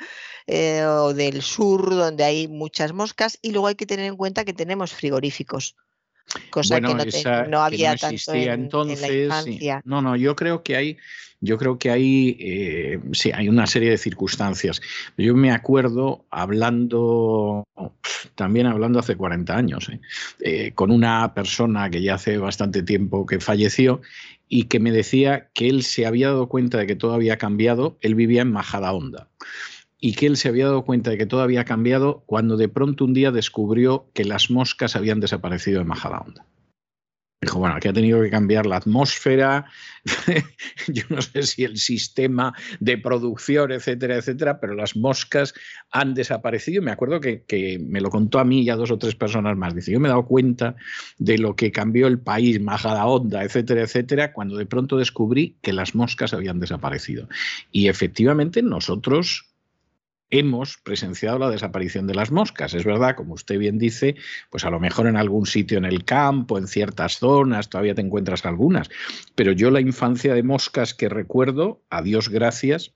eh, 0.48 0.84
o 0.86 1.14
del 1.14 1.42
sur 1.42 1.90
donde 1.90 2.24
hay 2.24 2.48
muchas 2.48 2.94
moscas. 2.94 3.38
Y 3.42 3.52
luego 3.52 3.68
hay 3.68 3.76
que 3.76 3.86
tener 3.86 4.06
en 4.06 4.16
cuenta 4.16 4.46
que 4.46 4.54
tenemos 4.54 4.94
frigoríficos 4.94 5.76
cosa 6.50 6.82
que 6.82 7.48
no, 7.48 7.62
había 7.62 7.96
tanto 7.96 8.34
en, 8.34 8.50
entonces. 8.50 9.30
No, 9.86 10.02
no, 10.02 10.16
yo 10.16 10.36
creo 10.36 10.64
que 10.64 10.76
hay, 10.76 10.98
yo 11.42 11.58
creo 11.58 11.78
que 11.78 11.90
hay, 11.90 12.38
eh, 12.40 13.00
sí, 13.14 13.32
hay 13.34 13.50
una 13.50 13.68
serie 13.68 13.90
de 13.90 13.98
circunstancias. 13.98 14.82
Yo 15.18 15.36
me 15.36 15.52
acuerdo 15.52 16.26
hablando, 16.30 17.64
también 18.36 18.68
hablando 18.68 19.00
hace 19.00 19.16
40 19.16 19.56
años, 19.56 19.90
eh, 19.90 20.00
eh, 20.42 20.72
con 20.74 20.92
una 20.92 21.34
persona 21.34 21.90
que 21.90 22.02
ya 22.02 22.16
hace 22.16 22.38
bastante 22.38 22.84
tiempo 22.84 23.26
que 23.26 23.40
falleció 23.40 24.02
y 24.48 24.64
que 24.64 24.80
me 24.80 24.92
decía 24.92 25.50
que 25.54 25.70
él 25.70 25.84
se 25.84 26.06
había 26.06 26.28
dado 26.28 26.50
cuenta 26.50 26.78
de 26.78 26.88
que 26.88 26.96
todo 26.96 27.14
había 27.14 27.38
cambiado. 27.38 27.98
Él 28.02 28.16
vivía 28.16 28.42
en 28.42 28.52
Majadahonda 28.52 29.30
y 30.00 30.14
que 30.14 30.28
él 30.28 30.38
se 30.38 30.48
había 30.48 30.66
dado 30.66 30.86
cuenta 30.86 31.12
de 31.12 31.18
que 31.18 31.26
todo 31.26 31.42
había 31.42 31.66
cambiado 31.66 32.24
cuando 32.26 32.58
de 32.58 32.70
pronto 32.70 33.06
un 33.06 33.14
día 33.14 33.32
descubrió 33.32 34.10
que 34.14 34.26
las 34.26 34.50
moscas 34.50 34.96
habían 34.96 35.20
desaparecido 35.20 35.80
de 35.80 35.86
Majadahonda. 35.86 36.46
Dijo, 37.42 37.60
bueno, 37.60 37.76
aquí 37.76 37.88
ha 37.88 37.94
tenido 37.94 38.22
que 38.22 38.30
cambiar 38.30 38.66
la 38.66 38.76
atmósfera, 38.76 39.66
yo 40.90 41.04
no 41.08 41.22
sé 41.22 41.44
si 41.44 41.64
el 41.64 41.78
sistema 41.78 42.54
de 42.82 42.98
producción, 42.98 43.72
etcétera, 43.72 44.18
etcétera, 44.18 44.60
pero 44.60 44.74
las 44.74 44.98
moscas 44.98 45.54
han 45.90 46.14
desaparecido. 46.16 46.82
Me 46.82 46.92
acuerdo 46.92 47.22
que, 47.22 47.44
que, 47.44 47.80
me 47.80 48.02
lo 48.02 48.10
contó 48.10 48.40
a 48.40 48.44
mí 48.44 48.64
y 48.64 48.70
a 48.70 48.76
dos 48.76 48.92
o 48.92 48.98
tres 48.98 49.16
personas 49.16 49.56
más. 49.56 49.74
Dice, 49.74 49.94
yo 49.94 50.02
me 50.02 50.10
he 50.10 50.12
dado 50.12 50.26
cuenta 50.26 50.76
de 51.18 51.38
lo 51.38 51.56
que 51.56 51.72
cambió 51.72 52.08
el 52.08 52.20
país, 52.20 52.60
Majadahonda, 52.60 53.46
etcétera, 53.46 53.84
etcétera, 53.84 54.34
cuando 54.34 54.58
de 54.58 54.66
pronto 54.66 54.98
descubrí 54.98 55.56
que 55.62 55.72
las 55.72 55.96
moscas 55.96 56.34
habían 56.34 56.60
desaparecido. 56.60 57.30
Y 57.72 57.88
efectivamente 57.88 58.62
nosotros 58.62 59.49
hemos 60.30 60.78
presenciado 60.78 61.40
la 61.40 61.50
desaparición 61.50 62.08
de 62.08 62.16
las 62.16 62.32
moscas. 62.32 62.74
Es 62.74 62.86
verdad, 62.86 63.16
como 63.16 63.34
usted 63.34 63.58
bien 63.58 63.78
dice, 63.78 64.16
pues 64.50 64.66
a 64.66 64.70
lo 64.70 64.80
mejor 64.80 65.08
en 65.08 65.18
algún 65.18 65.46
sitio 65.46 65.78
en 65.78 65.86
el 65.86 66.06
campo, 66.06 66.58
en 66.58 66.68
ciertas 66.68 67.18
zonas, 67.18 67.70
todavía 67.70 67.96
te 67.96 68.02
encuentras 68.02 68.46
algunas. 68.46 68.90
Pero 69.36 69.52
yo 69.52 69.72
la 69.72 69.82
infancia 69.82 70.34
de 70.34 70.44
moscas 70.44 70.94
que 70.94 71.10
recuerdo, 71.10 71.82
a 71.90 72.02
Dios 72.02 72.30
gracias, 72.30 72.94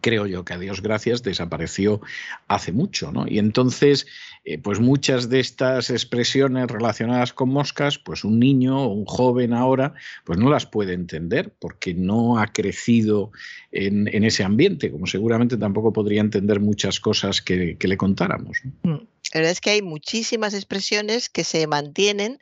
creo 0.00 0.26
yo 0.26 0.44
que 0.44 0.54
a 0.54 0.58
Dios 0.58 0.82
gracias 0.82 1.22
desapareció 1.22 2.00
hace 2.46 2.72
mucho, 2.72 3.12
¿no? 3.12 3.26
Y 3.28 3.38
entonces, 3.38 4.06
eh, 4.44 4.58
pues 4.58 4.80
muchas 4.80 5.28
de 5.28 5.40
estas 5.40 5.90
expresiones 5.90 6.68
relacionadas 6.68 7.32
con 7.32 7.50
moscas, 7.50 7.98
pues 7.98 8.24
un 8.24 8.38
niño 8.38 8.78
o 8.82 8.88
un 8.88 9.04
joven 9.04 9.52
ahora, 9.52 9.94
pues 10.24 10.38
no 10.38 10.50
las 10.50 10.66
puede 10.66 10.94
entender 10.94 11.52
porque 11.58 11.94
no 11.94 12.38
ha 12.38 12.48
crecido 12.48 13.32
en, 13.72 14.08
ese 14.24 14.44
ambiente, 14.44 14.90
como 14.90 15.06
seguramente 15.06 15.56
tampoco 15.56 15.92
podría 15.92 16.20
entender 16.20 16.60
muchas 16.60 17.00
cosas 17.00 17.42
que, 17.42 17.76
le 17.78 17.96
contáramos. 17.96 18.58
Mm. 18.82 18.96
La 19.34 19.40
verdad 19.40 19.52
es 19.52 19.60
que 19.60 19.70
hay 19.70 19.82
muchísimas 19.82 20.54
expresiones 20.54 21.28
que 21.28 21.44
se 21.44 21.66
mantienen 21.66 22.38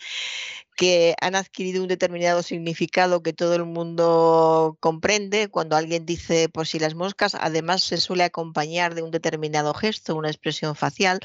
que 0.77 1.15
han 1.21 1.35
adquirido 1.35 1.83
un 1.83 1.89
determinado 1.89 2.43
significado 2.43 3.23
que 3.23 3.33
todo 3.33 3.55
el 3.55 3.65
mundo 3.65 4.77
comprende. 4.81 5.49
Cuando 5.49 5.75
alguien 5.75 6.05
dice 6.07 6.49
por 6.49 6.67
si 6.67 6.79
las 6.79 6.95
moscas, 6.95 7.35
además 7.35 7.83
se 7.83 7.97
suele 7.97 8.25
acompañar 8.25 8.95
de 8.95 9.03
un 9.03 9.11
determinado 9.11 9.73
gesto, 9.75 10.15
una 10.15 10.29
expresión 10.29 10.77
facial, 10.77 11.21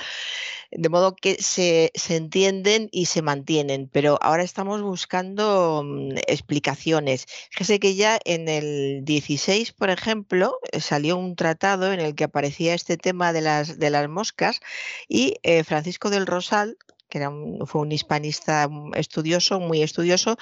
de 0.72 0.89
modo 0.89 1.15
que 1.15 1.36
se, 1.41 1.91
entienden 2.10 2.88
y 2.91 3.08
se 3.08 3.22
mantienen. 3.22 3.89
Pero 3.91 4.17
ahora 4.22 4.43
estamos 4.43 4.81
buscando 4.81 5.84
mm, 5.86 6.17
explicaciones. 6.27 7.25
Fíjese 7.51 7.79
que 7.79 7.96
ya 7.96 8.20
en 8.24 8.48
el 8.48 9.01
16, 9.03 9.74
por 9.74 9.89
ejemplo, 9.89 10.58
salió 10.79 11.17
un 11.17 11.36
tratado 11.36 11.91
en 11.91 12.00
el 12.00 12.15
que 12.15 12.24
aparecía 12.24 12.74
este 12.74 12.98
tema 12.98 13.34
de 13.34 13.41
las, 13.41 13.79
de 13.79 13.89
las 13.89 14.08
moscas 14.08 14.62
y 15.10 15.36
eh, 15.43 15.63
Francisco 15.65 16.10
del 16.10 16.25
Rosal, 16.25 16.77
que 17.12 17.20
era 17.20 17.32
fue 17.65 17.82
un 17.82 17.91
hispanista 17.91 18.68
estudioso, 18.96 19.60
muy 19.60 19.84
estudioso, 19.84 20.38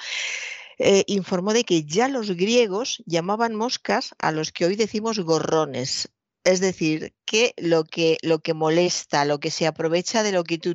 eh, 0.78 1.04
informó 1.08 1.52
de 1.52 1.64
que 1.64 1.84
ya 1.84 2.08
los 2.08 2.30
griegos 2.30 3.02
llamaban 3.04 3.54
moscas 3.54 4.14
a 4.18 4.32
los 4.32 4.52
que 4.52 4.64
hoy 4.64 4.76
decimos 4.76 5.18
gorrones. 5.18 6.08
Es 6.44 6.60
decir, 6.60 7.12
que 7.30 7.54
lo 7.58 7.84
que 7.84 8.18
lo 8.22 8.40
que 8.40 8.54
molesta, 8.54 9.24
lo 9.24 9.38
que 9.38 9.52
se 9.52 9.68
aprovecha 9.68 10.24
de 10.24 10.32
lo 10.32 10.42
que 10.42 10.58
tú 10.58 10.74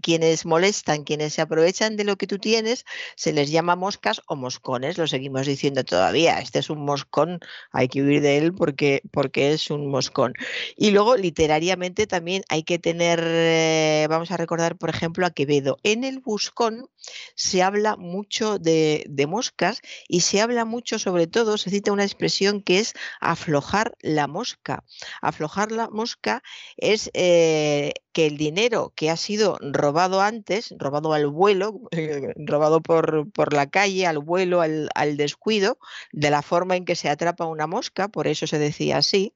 quienes 0.00 0.46
molestan, 0.46 1.04
quienes 1.04 1.34
se 1.34 1.42
aprovechan 1.42 1.98
de 1.98 2.04
lo 2.04 2.16
que 2.16 2.26
tú 2.26 2.38
tienes, 2.38 2.86
se 3.16 3.34
les 3.34 3.50
llama 3.50 3.76
moscas 3.76 4.22
o 4.26 4.34
moscones, 4.34 4.96
lo 4.96 5.06
seguimos 5.06 5.46
diciendo 5.46 5.84
todavía. 5.84 6.40
Este 6.40 6.58
es 6.60 6.70
un 6.70 6.86
moscón, 6.86 7.40
hay 7.70 7.88
que 7.88 8.00
huir 8.00 8.22
de 8.22 8.38
él 8.38 8.54
porque 8.54 9.02
porque 9.12 9.52
es 9.52 9.70
un 9.70 9.90
moscón. 9.90 10.32
Y 10.74 10.90
luego 10.92 11.18
literariamente 11.18 12.06
también 12.06 12.44
hay 12.48 12.62
que 12.62 12.78
tener 12.78 13.20
eh, 13.22 14.06
vamos 14.08 14.30
a 14.30 14.38
recordar 14.38 14.78
por 14.78 14.88
ejemplo 14.88 15.26
a 15.26 15.32
Quevedo. 15.32 15.76
En 15.82 16.04
el 16.04 16.20
Buscón 16.20 16.88
se 17.34 17.62
habla 17.62 17.96
mucho 17.96 18.58
de, 18.58 19.04
de 19.06 19.26
moscas 19.26 19.82
y 20.08 20.20
se 20.20 20.40
habla 20.40 20.64
mucho 20.64 20.98
sobre 20.98 21.26
todo, 21.26 21.58
se 21.58 21.68
cita 21.68 21.92
una 21.92 22.04
expresión 22.04 22.62
que 22.62 22.78
es 22.78 22.94
aflojar 23.20 23.98
la 24.00 24.26
mosca. 24.28 24.82
Aflojarla 25.20 25.89
mosca 25.90 26.42
es 26.76 27.10
eh, 27.14 27.92
que 28.12 28.26
el 28.26 28.36
dinero 28.36 28.92
que 28.96 29.10
ha 29.10 29.16
sido 29.16 29.58
robado 29.60 30.20
antes, 30.20 30.74
robado 30.78 31.12
al 31.12 31.26
vuelo, 31.26 31.80
robado 32.36 32.80
por, 32.80 33.30
por, 33.32 33.52
la 33.52 33.68
calle, 33.70 34.06
al 34.06 34.18
vuelo, 34.18 34.60
al, 34.60 34.88
al, 34.94 35.16
descuido, 35.16 35.78
de 36.12 36.30
la 36.30 36.42
forma 36.42 36.76
en 36.76 36.84
que 36.84 36.96
se 36.96 37.08
atrapa 37.08 37.46
una 37.46 37.66
mosca, 37.66 38.08
por 38.08 38.26
eso 38.26 38.46
se 38.46 38.58
decía 38.58 38.98
así, 38.98 39.34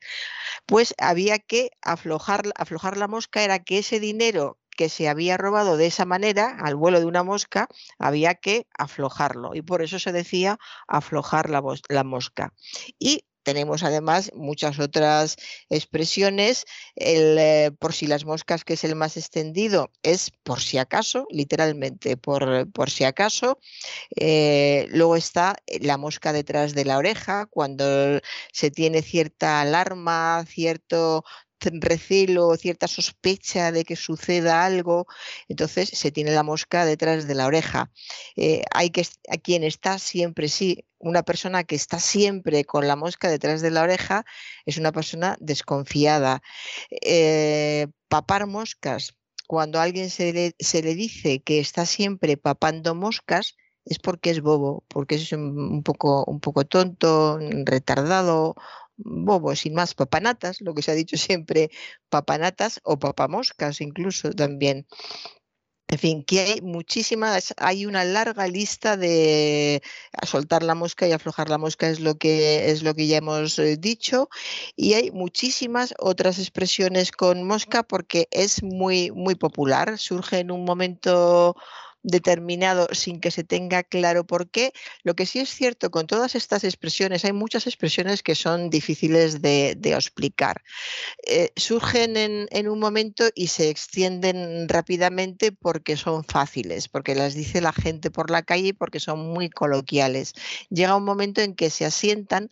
pues 0.67 0.95
había 0.99 1.39
que 1.39 1.71
aflojar, 1.83 2.43
aflojar 2.57 2.97
la 2.97 3.09
mosca, 3.09 3.45
era 3.45 3.59
que 3.59 3.79
ese 3.79 4.01
dinero 4.01 4.59
que 4.75 4.89
se 4.89 5.09
había 5.09 5.37
robado 5.37 5.77
de 5.77 5.87
esa 5.87 6.05
manera, 6.05 6.57
al 6.61 6.77
vuelo 6.77 7.01
de 7.01 7.07
una 7.07 7.23
mosca, 7.23 7.69
había 7.99 8.35
que 8.35 8.67
aflojarlo. 8.77 9.55
Y 9.55 9.63
por 9.63 9.83
eso 9.83 9.99
se 9.99 10.13
decía 10.13 10.59
aflojar 10.89 11.51
la, 11.51 11.63
la 11.89 12.05
mosca. 12.05 12.53
Y 12.99 13.25
tenemos 13.45 13.85
además 13.85 14.33
muchas 14.35 14.81
otras 14.81 15.37
expresiones. 15.71 16.65
El, 16.97 17.39
eh, 17.39 17.71
por 17.79 17.93
si 17.93 18.07
las 18.07 18.25
moscas, 18.25 18.65
que 18.65 18.75
es 18.75 18.85
el 18.85 18.97
más 18.97 19.17
extendido, 19.17 19.91
es 20.03 20.33
por 20.43 20.61
si 20.61 20.79
acaso, 20.79 21.27
literalmente, 21.31 22.17
por, 22.17 22.71
por 22.73 22.91
si 22.91 23.05
acaso. 23.05 23.59
Eh, 24.17 24.89
luego 24.91 25.17
está 25.17 25.57
la 25.81 25.99
mosca 25.99 26.33
detrás 26.33 26.75
de 26.75 26.85
la 26.85 26.99
oreja, 26.99 27.47
cuando 27.47 27.85
se 28.53 28.71
tiene 28.71 29.03
cierta 29.03 29.61
alarma, 29.61 30.45
cierto 30.49 31.25
recelo, 31.73 32.57
cierta 32.57 32.89
sospecha 32.89 33.73
de 33.73 33.85
que 33.85 33.97
suceda 33.97 34.65
algo, 34.65 35.07
entonces 35.49 35.89
se 35.91 36.11
tiene 36.11 36.33
la 36.33 36.43
mosca 36.43 36.85
detrás 36.85 37.27
de 37.27 37.35
la 37.35 37.47
oreja. 37.47 37.91
Eh, 38.37 38.63
hay 38.73 38.91
que 38.91 39.07
a 39.31 39.37
quien 39.37 39.65
está 39.65 39.99
siempre, 39.99 40.49
sí, 40.49 40.85
una 40.99 41.23
persona 41.23 41.65
que 41.65 41.77
está 41.77 42.01
siempre 42.01 42.65
con 42.65 42.89
la 42.89 42.97
mosca 42.97 43.29
detrás 43.29 43.61
de 43.61 43.71
la 43.71 43.83
oreja 43.83 44.25
es 44.65 44.79
una 44.79 44.93
persona 44.93 45.37
desconfiada. 45.41 46.43
Eh, 46.91 47.89
papar 48.09 48.47
moscas, 48.47 49.15
cuando 49.47 49.79
a 49.79 49.83
alguien 49.83 50.11
se 50.11 50.33
le, 50.33 50.55
se 50.59 50.83
le 50.83 50.95
dice 50.95 51.43
que 51.43 51.61
está 51.61 51.87
siempre 51.87 52.37
papando 52.37 52.95
moscas, 52.95 53.57
es 53.85 53.99
porque 53.99 54.31
es 54.31 54.41
bobo, 54.41 54.85
porque 54.89 55.17
es 55.17 55.33
un 55.33 55.83
poco, 55.83 56.25
un 56.25 56.41
poco 56.41 56.65
tonto, 56.65 57.39
retardado 57.65 58.55
bobo, 58.97 59.55
sin 59.57 59.75
más, 59.75 59.95
papanatas, 59.95 60.61
lo 60.61 60.75
que 60.75 60.83
se 60.83 60.91
ha 60.93 60.95
dicho 60.95 61.17
siempre, 61.17 61.71
papanatas 62.09 62.81
o 62.85 62.99
papamoscas 62.99 63.81
incluso 63.81 64.31
también. 64.33 64.87
En 65.87 65.99
fin, 65.99 66.25
que 66.25 66.41
hay 66.41 66.61
muchísimas, 66.63 67.55
hay 67.59 67.85
una 67.85 68.05
larga 68.05 68.49
lista 68.49 68.97
de 68.97 69.83
soltar 70.27 70.63
la 70.63 70.75
mosca 70.75 71.07
y 71.07 71.13
aflojar 71.13 71.51
la 71.51 71.59
mosca 71.59 71.89
es 71.89 72.01
lo 72.01 72.17
que 72.17 72.71
es 72.71 72.83
lo 72.83 72.95
que 72.95 73.07
ya 73.07 73.19
hemos 73.19 73.59
eh, 73.59 73.77
dicho 73.77 74.29
y 74.77 74.95
hay 74.95 75.11
muchísimas 75.11 75.95
otras 75.99 76.39
expresiones 76.39 77.13
con 77.13 77.47
mosca 77.47 77.83
porque 77.83 78.29
es 78.31 78.63
muy 78.63 79.11
muy 79.13 79.35
popular, 79.35 79.99
surge 79.99 80.39
en 80.39 80.51
un 80.51 80.65
momento 80.65 81.55
determinado 82.05 82.87
sin 82.93 83.19
que 83.19 83.33
se 83.33 83.43
tenga 83.43 83.83
claro 83.83 84.25
por 84.25 84.49
qué. 84.49 84.73
Lo 85.03 85.15
que 85.15 85.27
sí 85.27 85.41
es 85.41 85.49
cierto 85.49 85.91
con 85.91 86.07
todas 86.07 86.37
estas 86.37 86.63
expresiones, 86.63 87.25
hay 87.25 87.33
muchas 87.33 87.67
expresiones 87.67 88.23
que 88.23 88.35
son 88.35 88.71
difíciles 88.71 89.43
de, 89.43 89.77
explicar. 89.83 90.63
Eh, 91.27 91.51
surgen 91.57 92.17
en, 92.17 92.69
un 92.69 92.79
momento 92.79 93.25
y 93.35 93.47
se 93.47 93.71
extienden 93.71 94.69
rápidamente 94.69 95.51
porque 95.53 95.97
son 95.97 96.25
fáciles, 96.25 96.89
porque 96.89 97.15
las 97.15 97.35
dice 97.35 97.61
la 97.61 97.73
gente 97.73 98.11
por 98.11 98.31
la 98.31 98.43
calle 98.43 98.69
y 98.69 98.73
porque 98.73 99.01
son 99.01 99.21
muy 99.33 99.49
coloquiales. 99.49 100.35
Llega 100.69 100.97
un 100.97 101.05
momento 101.05 101.41
en 101.41 101.55
que 101.55 101.71
se 101.71 101.87
asientan, 101.87 102.51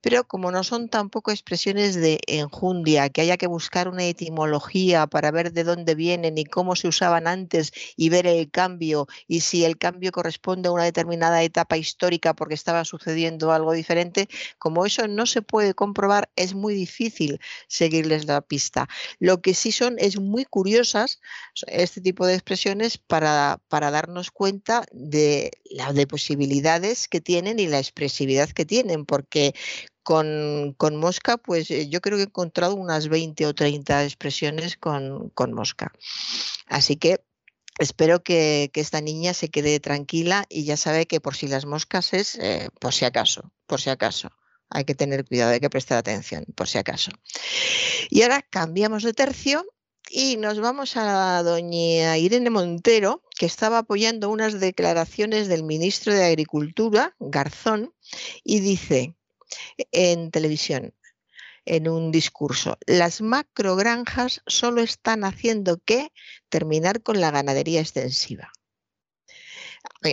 pero 0.00 0.24
como 0.24 0.50
no 0.50 0.64
son 0.64 0.88
tampoco 0.88 1.30
expresiones 1.30 1.94
de 1.94 2.20
enjundia, 2.26 3.10
que 3.10 3.20
haya 3.20 3.36
que 3.36 3.48
buscar 3.48 3.88
una 3.88 4.04
etimología 4.04 5.06
para 5.06 5.30
ver 5.30 5.52
de 5.52 5.64
dónde 5.64 5.94
vienen 5.94 6.38
y 6.38 6.44
cómo 6.44 6.74
se 6.76 6.88
usaban 6.88 7.26
antes 7.26 7.72
y 7.96 8.08
ver 8.08 8.26
el 8.26 8.50
cambio 8.50 8.93
y 9.26 9.40
si 9.40 9.64
el 9.64 9.78
cambio 9.78 10.12
corresponde 10.12 10.68
a 10.68 10.72
una 10.72 10.84
determinada 10.84 11.42
etapa 11.42 11.76
histórica 11.76 12.34
porque 12.34 12.54
estaba 12.54 12.84
sucediendo 12.84 13.52
algo 13.52 13.72
diferente, 13.72 14.28
como 14.58 14.86
eso 14.86 15.08
no 15.08 15.26
se 15.26 15.42
puede 15.42 15.74
comprobar, 15.74 16.30
es 16.36 16.54
muy 16.54 16.74
difícil 16.74 17.40
seguirles 17.68 18.26
la 18.26 18.40
pista. 18.40 18.88
Lo 19.18 19.40
que 19.40 19.54
sí 19.54 19.72
son 19.72 19.96
es 19.98 20.18
muy 20.18 20.44
curiosas 20.44 21.20
este 21.66 22.00
tipo 22.00 22.26
de 22.26 22.34
expresiones 22.34 22.98
para, 22.98 23.60
para 23.68 23.90
darnos 23.90 24.30
cuenta 24.30 24.84
de 24.92 25.50
las 25.70 25.94
de 25.94 26.06
posibilidades 26.06 27.08
que 27.08 27.20
tienen 27.20 27.58
y 27.58 27.66
la 27.66 27.78
expresividad 27.78 28.50
que 28.50 28.64
tienen, 28.64 29.04
porque 29.04 29.54
con, 30.02 30.74
con, 30.76 30.96
mosca, 30.96 31.38
pues 31.38 31.70
eh, 31.70 31.88
yo 31.88 32.00
creo 32.00 32.18
que 32.18 32.24
he 32.24 32.26
encontrado 32.26 32.74
unas 32.74 33.08
20 33.08 33.46
o 33.46 33.54
30 33.54 34.04
expresiones 34.04 34.76
con, 34.76 35.30
con 35.30 35.52
mosca. 35.54 35.92
Así 36.66 36.96
que 36.96 37.23
espero 37.78 38.22
que, 38.22 38.70
esta 38.74 39.00
niña 39.00 39.34
se 39.34 39.48
quede 39.48 39.80
tranquila 39.80 40.44
y 40.48 40.64
ya 40.64 40.76
sabe 40.76 41.06
que 41.06 41.20
por 41.20 41.34
si 41.34 41.48
las 41.48 41.66
moscas 41.66 42.12
es 42.12 42.36
eh, 42.36 42.68
por 42.80 42.92
si 42.92 43.04
acaso, 43.04 43.52
por 43.66 43.80
si 43.80 43.90
acaso. 43.90 44.30
Hay 44.70 44.84
que 44.84 44.94
tener 44.94 45.24
cuidado, 45.24 45.52
hay 45.52 45.60
que 45.60 45.70
prestar 45.70 45.98
atención, 45.98 46.44
por 46.56 46.68
si 46.68 46.78
acaso. 46.78 47.12
Y 48.10 48.22
ahora 48.22 48.42
cambiamos 48.42 49.02
de 49.02 49.12
tercio 49.12 49.66
y 50.10 50.36
nos 50.36 50.60
vamos 50.60 50.96
a 50.96 51.42
doña 51.42 52.16
Irene 52.18 52.50
Montero, 52.50 53.22
que 53.38 53.46
estaba 53.46 53.78
apoyando 53.78 54.30
unas 54.30 54.60
declaraciones 54.60 55.48
del 55.48 55.64
ministro 55.64 56.12
de 56.14 56.24
Agricultura, 56.24 57.14
Garzón, 57.18 57.94
y 58.42 58.60
dice 58.60 59.16
en 59.92 60.30
televisión, 60.30 60.94
en 61.66 61.88
un 61.88 62.10
discurso. 62.10 62.78
Las 62.86 63.22
macrogranjas 63.22 64.42
solo 64.46 64.82
están 64.82 65.24
haciendo 65.24 65.78
que 65.84 66.12
terminar 66.48 67.02
con 67.02 67.20
la 67.20 67.30
ganadería 67.30 67.80
extensiva. 67.80 68.52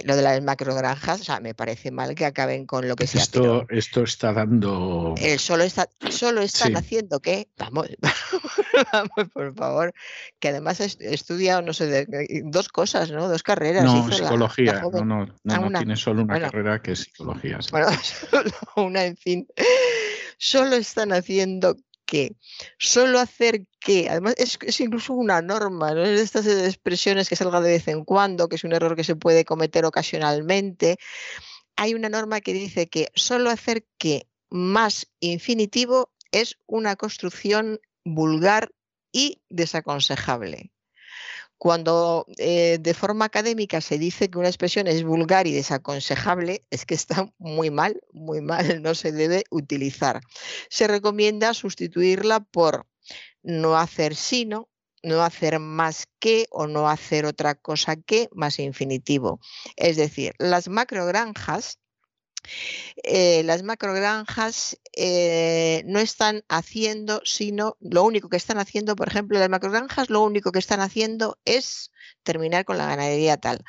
Lo 0.05 0.15
de 0.15 0.21
las 0.21 0.41
macrogranjas, 0.41 1.21
o 1.21 1.23
sea, 1.23 1.39
me 1.39 1.53
parece 1.53 1.91
mal 1.91 2.15
que 2.15 2.25
acaben 2.25 2.65
con 2.65 2.87
lo 2.87 2.95
que 2.95 3.07
se 3.07 3.17
esto, 3.17 3.65
Esto 3.69 4.03
está 4.03 4.31
dando. 4.31 5.15
El 5.17 5.39
solo, 5.39 5.63
está, 5.63 5.89
solo 6.09 6.41
están 6.41 6.77
haciendo 6.77 7.19
que. 7.19 7.49
Vamos, 7.57 7.87
vamos, 8.93 9.29
por 9.33 9.53
favor. 9.53 9.93
Que 10.39 10.49
además 10.49 10.79
he 10.79 11.13
estudiado, 11.13 11.61
no 11.61 11.73
sé, 11.73 12.07
dos 12.45 12.69
cosas, 12.69 13.11
¿no? 13.11 13.27
Dos 13.27 13.43
carreras. 13.43 13.83
No, 13.83 14.09
psicología. 14.11 14.81
no, 14.81 15.05
no, 15.05 15.25
no, 15.25 15.53
ah, 15.53 15.79
tiene 15.79 15.97
solo 15.97 16.23
una 16.23 16.39
carrera 16.39 16.81
que 16.81 16.93
es 16.93 16.99
psicología. 16.99 17.59
Bueno, 17.71 17.87
solo 18.29 18.51
una, 18.75 19.05
en 19.05 19.17
fin 19.17 19.47
solo 20.41 20.75
están 20.75 21.13
haciendo 21.13 21.77
que, 22.05 22.35
solo 22.79 23.19
hacer 23.19 23.67
que, 23.79 24.09
además 24.09 24.33
es, 24.37 24.81
incluso 24.81 25.13
una 25.13 25.41
norma, 25.41 25.93
¿no? 25.93 26.03
es 26.03 26.17
de 26.17 26.23
estas 26.23 26.47
expresiones 26.47 27.29
que 27.29 27.35
salga 27.35 27.61
de 27.61 27.69
vez 27.69 27.87
en 27.87 28.03
cuando, 28.03 28.49
que 28.49 28.55
es 28.55 28.63
un 28.63 28.73
error 28.73 28.95
que 28.95 29.03
se 29.03 29.15
puede 29.15 29.45
cometer 29.45 29.85
ocasionalmente. 29.85 30.97
Hay 31.75 31.93
una 31.93 32.09
norma 32.09 32.41
que 32.41 32.53
dice 32.53 32.89
que 32.89 33.09
solo 33.13 33.51
hacer 33.51 33.85
que 33.99 34.27
más 34.49 35.07
infinitivo 35.19 36.11
es 36.31 36.57
una 36.65 36.95
construcción 36.95 37.79
vulgar 38.03 38.71
y 39.11 39.41
desaconsejable. 39.49 40.70
Cuando 41.61 42.25
eh, 42.39 42.79
de 42.81 42.93
forma 42.95 43.25
académica 43.25 43.81
se 43.81 43.99
dice 43.99 44.31
que 44.31 44.39
una 44.39 44.47
expresión 44.47 44.87
es 44.87 45.03
vulgar 45.03 45.45
y 45.45 45.51
desaconsejable, 45.51 46.65
es 46.71 46.87
que 46.87 46.95
está 46.95 47.31
muy 47.37 47.69
mal, 47.69 48.01
muy 48.13 48.41
mal, 48.41 48.81
no 48.81 48.95
se 48.95 49.11
debe 49.11 49.43
utilizar. 49.51 50.21
Se 50.71 50.87
recomienda 50.87 51.53
sustituirla 51.53 52.39
por 52.39 52.87
no 53.43 53.77
hacer 53.77 54.15
sino, 54.15 54.69
no 55.03 55.21
hacer 55.21 55.59
más 55.59 56.07
que 56.17 56.47
o 56.49 56.65
no 56.65 56.89
hacer 56.89 57.27
otra 57.27 57.53
cosa 57.53 57.95
que 57.95 58.27
más 58.33 58.57
infinitivo. 58.57 59.39
Es 59.75 59.97
decir, 59.97 60.33
las 60.39 60.67
macrogranjas 60.67 61.77
eh, 63.03 63.43
las 63.43 63.63
macrogranjas 63.63 64.79
eh, 64.93 65.83
no 65.85 65.99
están 65.99 66.43
haciendo, 66.49 67.21
sino 67.25 67.77
lo 67.79 68.03
único 68.03 68.29
que 68.29 68.37
están 68.37 68.57
haciendo, 68.57 68.95
por 68.95 69.07
ejemplo, 69.07 69.39
las 69.39 69.49
macrogranjas 69.49 70.09
lo 70.09 70.21
único 70.21 70.51
que 70.51 70.59
están 70.59 70.81
haciendo 70.81 71.37
es 71.45 71.91
terminar 72.23 72.65
con 72.65 72.77
la 72.77 72.87
ganadería 72.87 73.37
tal. 73.37 73.63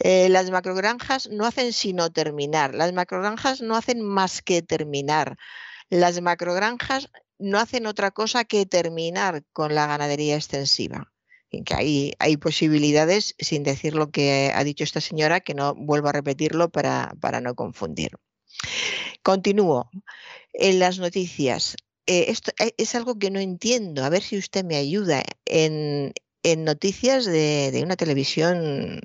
Eh, 0.00 0.28
las 0.28 0.50
macrogranjas 0.50 1.28
no 1.30 1.46
hacen 1.46 1.72
sino 1.72 2.10
terminar, 2.12 2.74
las 2.74 2.92
macrogranjas 2.92 3.60
no 3.62 3.76
hacen 3.76 4.02
más 4.02 4.42
que 4.42 4.62
terminar. 4.62 5.36
Las 5.90 6.20
macrogranjas 6.20 7.10
no 7.38 7.58
hacen 7.58 7.86
otra 7.86 8.10
cosa 8.10 8.44
que 8.44 8.66
terminar 8.66 9.44
con 9.52 9.74
la 9.74 9.86
ganadería 9.86 10.36
extensiva 10.36 11.13
que 11.62 12.14
hay, 12.18 12.36
posibilidades, 12.36 13.34
sin 13.38 13.62
decir 13.62 13.94
lo 13.94 14.10
que 14.10 14.50
ha 14.54 14.64
dicho 14.64 14.84
esta 14.84 15.00
señora, 15.00 15.40
que 15.40 15.54
no 15.54 15.74
vuelvo 15.74 16.08
a 16.08 16.12
repetirlo 16.12 16.70
para, 16.70 17.40
no 17.42 17.54
confundir. 17.54 18.12
Continúo. 19.22 19.90
En 20.52 20.78
las 20.78 20.98
noticias, 20.98 21.76
eh, 22.06 22.26
esto 22.28 22.52
eh, 22.58 22.74
es 22.78 22.94
algo 22.94 23.18
que 23.18 23.30
no 23.30 23.40
entiendo, 23.40 24.04
a 24.04 24.08
ver 24.08 24.22
si 24.22 24.38
usted 24.38 24.64
me 24.64 24.76
ayuda. 24.76 25.22
En, 25.46 26.12
noticias 26.58 27.24
de, 27.24 27.80
una 27.82 27.96
televisión 27.96 29.00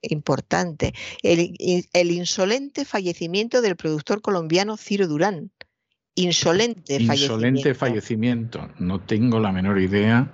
importante, 0.00 0.92
el, 1.22 1.54
el, 1.92 2.10
insolente 2.10 2.84
fallecimiento 2.84 3.62
del 3.62 3.76
productor 3.76 4.22
colombiano 4.22 4.76
Ciro 4.76 5.08
Durán. 5.08 5.50
Insolente, 6.14 6.96
insolente 6.96 7.74
fallecimiento. 7.74 8.68
No 8.78 9.00
tengo 9.00 9.40
la 9.40 9.50
menor 9.50 9.80
idea 9.80 10.30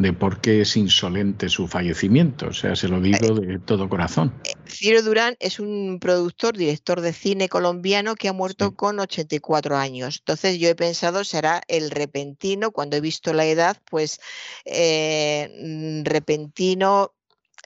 de 0.00 0.12
por 0.12 0.40
qué 0.40 0.62
es 0.62 0.76
insolente 0.76 1.48
su 1.48 1.68
fallecimiento. 1.68 2.48
O 2.48 2.52
sea, 2.52 2.74
se 2.74 2.88
lo 2.88 3.00
digo 3.00 3.40
eh, 3.40 3.46
de 3.46 3.58
todo 3.60 3.88
corazón. 3.88 4.34
Eh, 4.42 4.54
Ciro 4.66 5.02
Durán 5.02 5.36
es 5.38 5.60
un 5.60 5.98
productor, 6.00 6.56
director 6.56 7.00
de 7.00 7.12
cine 7.12 7.48
colombiano 7.48 8.16
que 8.16 8.26
ha 8.26 8.32
muerto 8.32 8.74
con 8.74 8.98
84 8.98 9.76
años. 9.76 10.16
Entonces 10.18 10.58
yo 10.58 10.68
he 10.68 10.74
pensado 10.74 11.22
será 11.22 11.62
el 11.68 11.92
repentino. 11.92 12.72
Cuando 12.72 12.96
he 12.96 13.00
visto 13.00 13.32
la 13.32 13.46
edad, 13.46 13.80
pues 13.88 14.20
eh, 14.64 16.02
repentino 16.04 17.12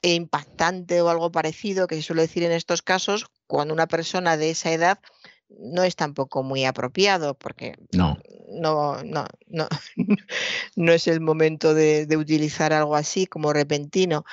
e 0.03 0.13
impactante 0.13 1.01
o 1.01 1.09
algo 1.09 1.31
parecido 1.31 1.87
que 1.87 1.95
se 1.95 2.03
suele 2.03 2.21
decir 2.23 2.43
en 2.43 2.51
estos 2.51 2.83
casos 2.83 3.25
cuando 3.47 3.73
una 3.73 3.87
persona 3.87 4.37
de 4.37 4.51
esa 4.51 4.71
edad 4.71 4.99
no 5.49 5.83
es 5.83 5.95
tampoco 5.95 6.43
muy 6.43 6.65
apropiado 6.65 7.35
porque 7.35 7.75
no, 7.91 8.17
no, 8.49 9.03
no, 9.03 9.27
no, 9.47 9.67
no 10.75 10.91
es 10.91 11.07
el 11.07 11.21
momento 11.21 11.73
de, 11.73 12.07
utilizar 12.17 12.73
algo 12.73 12.95
así 12.95 13.25
como 13.27 13.53
repentino. 13.53 14.25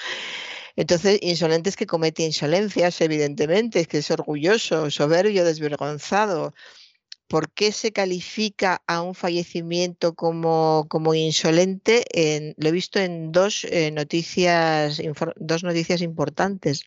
Entonces, 0.74 1.18
insolente 1.20 1.68
es 1.68 1.76
que 1.76 1.86
comete 1.86 2.22
insolencias, 2.22 3.00
evidentemente, 3.00 3.80
es 3.80 3.88
que 3.88 3.98
es 3.98 4.10
orgulloso, 4.10 4.90
soberbio, 4.90 5.44
desvergonzado. 5.44 6.54
¿Por 7.28 7.50
qué 7.52 7.72
se 7.72 7.92
califica 7.92 8.82
a 8.86 9.02
un 9.02 9.14
fallecimiento 9.14 10.14
como, 10.14 10.86
como 10.88 11.14
insolente? 11.14 12.04
lo 12.56 12.68
he 12.68 12.72
visto 12.72 12.98
en 13.00 13.32
dos, 13.32 13.64
eh, 13.64 13.90
noticias, 13.90 15.00
dos 15.36 15.62
noticias 15.62 16.00
importantes. 16.00 16.84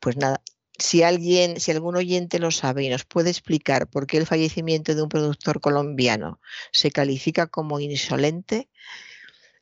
Pues 0.00 0.16
nada, 0.16 0.42
si 0.82 1.02
alguien, 1.02 1.60
si 1.60 1.70
algún 1.70 1.96
oyente 1.96 2.38
lo 2.38 2.50
sabe 2.50 2.84
y 2.84 2.88
nos 2.88 3.04
puede 3.04 3.30
explicar 3.30 3.88
por 3.88 4.06
qué 4.06 4.18
el 4.18 4.26
fallecimiento 4.26 4.94
de 4.94 5.02
un 5.02 5.08
productor 5.08 5.60
colombiano 5.60 6.40
se 6.72 6.90
califica 6.90 7.46
como 7.46 7.78
insolente, 7.80 8.68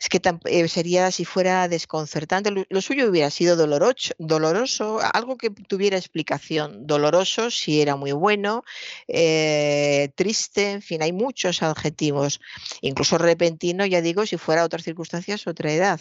es 0.00 0.09
que 0.09 0.20
eh, 0.46 0.66
sería 0.68 1.11
si 1.11 1.26
fuera 1.26 1.68
desconcertante. 1.68 2.50
Lo, 2.70 2.80
suyo 2.80 3.11
hubiera 3.11 3.28
sido 3.28 3.54
doloroso, 3.54 4.14
doloroso, 4.18 4.98
algo 5.12 5.37
que 5.37 5.50
tuviera 5.50 5.98
explicación. 5.98 6.87
Doloroso 6.87 7.50
si 7.50 7.83
era 7.83 7.96
muy 7.96 8.12
bueno, 8.12 8.64
eh, 9.06 10.11
triste, 10.14 10.70
en 10.72 10.80
fin, 10.80 11.02
hay 11.02 11.12
muchos 11.12 11.62
adjetivos. 11.62 12.40
Incluso 12.80 13.18
repentino, 13.18 13.85
ya 13.85 14.00
digo, 14.00 14.24
si 14.24 14.38
fuera 14.38 14.64
otras 14.64 14.85
circunstancias, 14.85 15.46
otra 15.46 15.70
edad 15.70 16.00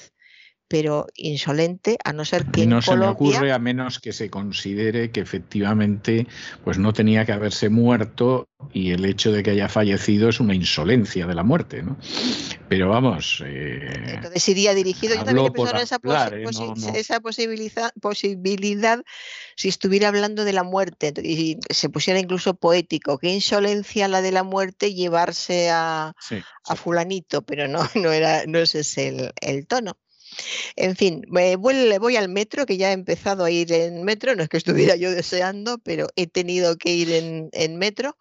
pero 0.69 1.07
insolente, 1.15 1.97
a 2.05 2.13
no 2.13 2.23
ser 2.23 2.45
que... 2.45 2.65
no 2.67 2.81
se 2.81 2.95
me 2.95 3.07
ocurre 3.07 3.51
a 3.51 3.57
menos 3.59 3.99
que 3.99 4.13
se 4.13 4.29
considere 4.29 5.11
que 5.11 5.19
efectivamente 5.19 6.27
pues 6.63 6.77
no 6.77 6.93
tenía 6.93 7.25
que 7.25 7.31
haberse 7.31 7.69
muerto 7.69 8.47
y 8.71 8.91
el 8.91 9.03
hecho 9.03 9.31
de 9.31 9.41
que 9.41 9.49
haya 9.51 9.67
fallecido 9.67 10.29
es 10.29 10.39
una 10.39 10.53
insolencia 10.53 11.25
de 11.25 11.33
la 11.33 11.43
muerte, 11.43 11.81
¿no? 11.81 11.97
Pero 12.69 12.87
vamos... 12.87 13.41
Eh, 13.43 14.13
Entonces 14.13 14.47
iría 14.47 14.75
dirigido, 14.75 15.15
yo 15.15 15.23
también 15.23 15.47
he 15.47 15.51
pensado 15.51 15.77
en 15.77 15.83
esa, 15.83 15.97
¿eh? 16.27 16.99
esa 16.99 17.19
posibilidad, 17.19 17.91
posibilidad 17.99 19.03
si 19.55 19.69
estuviera 19.69 20.09
hablando 20.09 20.45
de 20.45 20.53
la 20.53 20.63
muerte 20.63 21.13
y 21.23 21.57
se 21.69 21.89
pusiera 21.89 22.19
incluso 22.19 22.53
poético, 22.53 23.17
qué 23.17 23.33
insolencia 23.33 24.07
la 24.07 24.21
de 24.21 24.31
la 24.31 24.43
muerte 24.43 24.93
llevarse 24.93 25.71
a, 25.71 26.13
a 26.65 26.75
fulanito, 26.75 27.41
pero 27.41 27.67
no, 27.67 27.79
no, 27.95 28.11
era, 28.11 28.43
no 28.45 28.59
ese 28.59 28.81
es 28.81 28.97
el, 28.99 29.33
el 29.41 29.65
tono. 29.65 29.97
En 30.75 30.95
fin, 30.95 31.23
voy, 31.29 32.15
al 32.15 32.29
metro, 32.29 32.65
que 32.65 32.77
ya 32.77 32.89
he 32.89 32.93
empezado 32.93 33.43
a 33.43 33.51
ir 33.51 33.71
en 33.71 34.03
metro, 34.03 34.35
no 34.35 34.43
es 34.43 34.49
que 34.49 34.57
estuviera 34.57 34.95
yo 34.95 35.11
deseando, 35.11 35.77
pero 35.79 36.07
he 36.15 36.27
tenido 36.27 36.77
que 36.77 36.93
ir 36.93 37.49
en, 37.51 37.77
metro. 37.77 38.17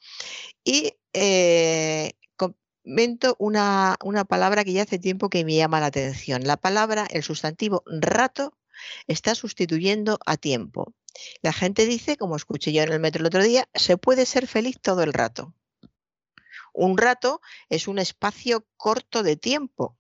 Y 0.64 0.94
eh, 1.12 2.12
comento 2.36 3.36
una, 3.38 3.96
una 4.04 4.24
palabra 4.24 4.64
que 4.64 4.72
ya 4.72 4.82
hace 4.82 4.98
tiempo 4.98 5.30
que 5.30 5.44
me 5.44 5.56
llama 5.56 5.80
la 5.80 5.86
atención. 5.86 6.44
La 6.44 6.56
palabra, 6.56 7.06
el 7.10 7.22
sustantivo 7.22 7.82
rato, 7.86 8.58
está 9.06 9.34
sustituyendo 9.34 10.18
a 10.26 10.36
tiempo. 10.36 10.94
La 11.42 11.52
gente 11.52 11.86
dice, 11.86 12.16
como 12.16 12.36
escuché 12.36 12.72
yo 12.72 12.82
en 12.82 12.92
el 12.92 13.00
metro 13.00 13.20
el 13.20 13.26
otro 13.26 13.42
día, 13.42 13.68
se 13.74 13.96
puede 13.96 14.26
ser 14.26 14.46
feliz 14.46 14.78
todo 14.80 15.02
el 15.02 15.12
rato. 15.12 15.54
Un 16.72 16.96
rato 16.96 17.40
es 17.68 17.88
un 17.88 17.98
espacio 17.98 18.64
corto 18.76 19.22
de 19.22 19.36
tiempo, 19.36 19.97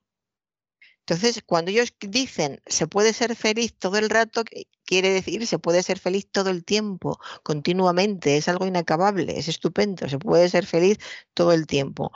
entonces, 1.08 1.42
cuando 1.46 1.70
ellos 1.70 1.94
dicen 2.00 2.60
se 2.66 2.86
puede 2.86 3.14
ser 3.14 3.34
feliz 3.34 3.74
todo 3.78 3.96
el 3.96 4.10
rato, 4.10 4.44
quiere 4.84 5.08
decir 5.08 5.46
se 5.46 5.58
puede 5.58 5.82
ser 5.82 5.98
feliz 5.98 6.30
todo 6.30 6.50
el 6.50 6.66
tiempo, 6.66 7.18
continuamente, 7.42 8.36
es 8.36 8.46
algo 8.46 8.66
inacabable, 8.66 9.38
es 9.38 9.48
estupendo, 9.48 10.06
se 10.06 10.18
puede 10.18 10.50
ser 10.50 10.66
feliz 10.66 10.98
todo 11.32 11.52
el 11.54 11.66
tiempo. 11.66 12.12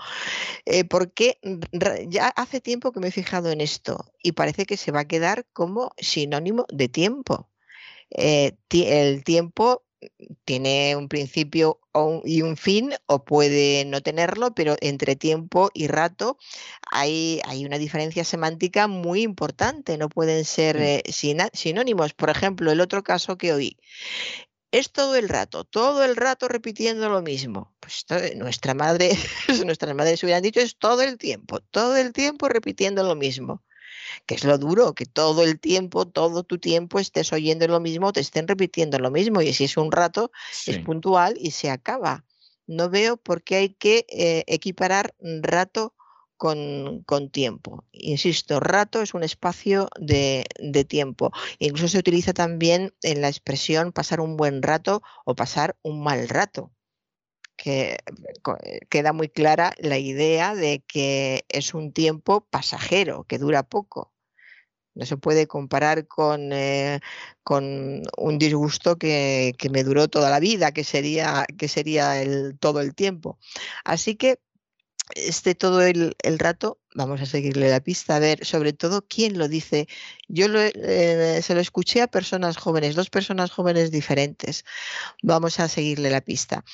Eh, 0.67 0.85
porque 0.85 1.39
ya 2.07 2.29
hace 2.29 2.61
tiempo 2.61 2.93
que 2.93 3.01
me 3.01 3.09
he 3.09 3.13
fijado 3.13 3.51
en 3.51 3.63
esto 3.63 4.13
y 4.23 4.33
parece 4.33 4.67
que 4.67 4.77
se 4.77 4.93
va 4.93 5.01
a 5.01 5.09
quedar 5.09 5.47
como 5.55 5.93
sinónimo 5.97 6.67
de 6.69 6.89
tiempo. 6.91 7.49
Eh, 8.11 8.59
el 8.71 9.25
tiempo 9.25 9.85
tiene 10.45 10.97
un 10.97 11.09
principio 11.09 11.81
y 12.25 12.43
un 12.43 12.57
fin 12.57 12.95
o 13.07 13.25
puede 13.25 13.85
no 13.85 14.01
tenerlo, 14.01 14.55
pero 14.55 14.77
entre 14.81 15.17
tiempo 15.17 15.71
y 15.75 15.87
rato 15.87 16.39
hay, 16.91 17.41
hay 17.45 17.65
una 17.65 17.79
diferencia 17.79 18.25
semántica 18.25 18.89
muy 18.89 19.23
importante, 19.23 19.99
no 19.99 20.09
pueden 20.09 20.45
ser 20.45 20.77
eh, 20.79 21.03
sinónimos. 21.53 22.15
Por 22.15 22.31
ejemplo, 22.31 22.73
el 22.73 22.81
otro 22.81 23.03
caso 23.03 23.37
que 23.37 23.53
oí, 23.53 23.77
es 24.71 24.91
todo 24.91 25.17
el 25.17 25.29
rato, 25.29 25.65
todo 25.65 26.03
el 26.05 26.17
rato 26.17 26.49
repitiendo 26.49 27.09
lo 27.11 27.23
mismo. 27.23 27.75
Pues 27.81 28.07
nuestra 28.37 28.75
madre, 28.75 29.11
nuestras 29.67 29.95
madres 29.95 30.23
hubieran 30.23 30.43
dicho 30.43 30.61
es 30.61 30.77
todo 30.77 31.03
el 31.03 31.19
tiempo, 31.19 31.61
todo 31.61 31.97
el 31.97 32.13
tiempo 32.13 32.49
repitiendo 32.49 33.03
lo 33.03 33.15
mismo 33.15 33.63
que 34.27 34.35
es 34.35 34.45
lo 34.45 34.59
duro, 34.59 34.95
que 34.95 35.07
todo 35.07 35.43
el 35.43 35.59
tiempo, 35.59 36.07
todo 36.07 36.45
tu 36.45 36.59
tiempo 36.59 36.99
estés 36.99 37.33
oyendo 37.33 37.67
lo 37.67 37.81
mismo, 37.81 38.13
te 38.13 38.21
estén 38.21 38.49
repitiendo 38.49 38.99
lo 38.99 39.11
mismo 39.11 39.43
y 39.43 39.53
si 39.53 39.65
es 39.65 39.77
un 39.77 39.93
rato, 39.93 40.31
es 40.67 40.79
puntual 40.79 41.35
y 41.39 41.51
se 41.53 41.71
acaba. 41.71 42.25
No 42.67 42.91
veo 42.91 43.17
por 43.17 43.43
qué 43.43 43.57
hay 43.57 43.69
que 43.71 44.07
eh, 44.09 44.45
equiparar 44.47 45.15
rato 45.21 45.95
con, 46.37 47.31
tiempo. 47.31 47.85
Insisto, 47.93 48.59
rato 48.59 49.01
es 49.01 49.15
un 49.15 49.23
espacio 49.23 49.89
de, 50.01 50.45
de, 50.59 50.85
tiempo. 50.85 51.31
Incluso 51.61 51.87
se 51.87 51.99
utiliza 51.99 52.33
también 52.33 52.93
en 53.03 53.21
la 53.21 53.29
expresión 53.29 53.93
pasar 53.93 54.21
un 54.21 54.37
buen 54.37 54.61
rato 54.61 55.03
o 55.25 55.37
pasar 55.37 55.77
un 55.83 56.03
mal 56.03 56.29
rato 56.29 56.73
que 57.63 57.99
eh, 58.65 58.81
queda 58.91 59.13
muy 59.13 59.29
clara 59.29 59.73
la 59.79 59.97
idea 59.97 60.57
de 60.57 60.83
que 60.85 61.45
es 61.49 61.75
un 61.75 61.93
tiempo 61.93 62.41
pasajero, 62.51 63.23
que 63.29 63.39
dura 63.39 63.63
poco. 63.63 64.13
No 64.95 65.07
se 65.07 65.17
puede 65.17 65.47
comparar 65.47 66.09
con, 66.09 66.53
eh, 66.53 67.01
con 67.45 68.03
un 68.19 68.39
disgusto 68.39 68.99
que, 68.99 69.55
que, 69.59 69.71
me 69.71 69.85
duró 69.85 70.09
toda 70.09 70.29
la 70.29 70.41
vida, 70.41 70.73
que 70.73 70.83
sería, 70.83 71.47
que 71.57 71.69
sería 71.69 72.21
el, 72.21 72.59
todo 72.59 72.81
el 72.81 72.97
tiempo. 72.97 73.39
Así 73.85 74.17
que 74.17 74.41
este 75.15 75.55
todo 75.55 75.83
el, 75.83 76.17
rato, 76.39 76.81
vamos 76.95 77.21
a 77.21 77.27
seguirle 77.27 77.71
la 77.71 77.81
pista, 77.81 78.17
a 78.17 78.19
ver 78.19 78.45
sobre 78.45 78.73
todo 78.73 79.05
quién 79.07 79.39
lo 79.39 79.49
dice. 79.49 79.89
Yo 80.29 80.47
eh, 80.51 81.41
se 81.43 81.55
lo 81.55 81.61
escuché 81.61 82.03
a 82.03 82.07
personas 82.07 82.57
jóvenes, 82.57 82.95
dos 82.95 83.11
personas 83.11 83.51
jóvenes 83.51 83.91
diferentes. 83.91 84.65
Vamos 85.23 85.61
a 85.61 85.69
seguirle 85.69 86.11
la 86.11 86.21
pista. 86.21 86.65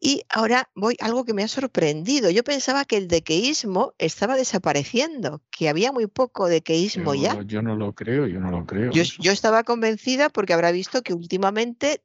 Y 0.00 0.22
ahora 0.28 0.68
voy 0.74 0.96
a 1.00 1.06
algo 1.06 1.24
que 1.24 1.34
me 1.34 1.42
ha 1.44 1.48
sorprendido. 1.48 2.30
Yo 2.30 2.42
pensaba 2.42 2.84
que 2.84 2.96
el 2.96 3.08
dequeísmo 3.08 3.94
estaba 3.98 4.36
desapareciendo, 4.36 5.40
que 5.50 5.68
había 5.68 5.92
muy 5.92 6.06
poco 6.08 6.48
dequeísmo 6.48 7.14
ya. 7.14 7.40
Yo 7.46 7.62
no 7.62 7.76
lo 7.76 7.94
creo, 7.94 8.26
yo 8.26 8.40
no 8.40 8.50
lo 8.50 8.66
creo. 8.66 8.90
Yo, 8.90 9.32
estaba 9.32 9.62
convencida 9.64 10.28
porque 10.28 10.52
habrá 10.52 10.72
visto 10.72 11.02
que 11.02 11.14
últimamente 11.14 12.02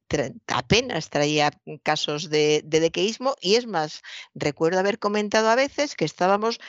apenas 0.48 1.10
traía 1.10 1.52
casos 1.84 2.30
de, 2.30 2.62
de 2.64 2.80
dequeísmo 2.80 3.36
y 3.42 3.56
es 3.56 3.66
más, 3.66 4.02
recuerdo 4.36 4.80
haber 4.80 5.00
comentado 5.00 5.50
a 5.50 5.56
veces 5.56 5.96
que 5.96 6.06
estábamos 6.06 6.60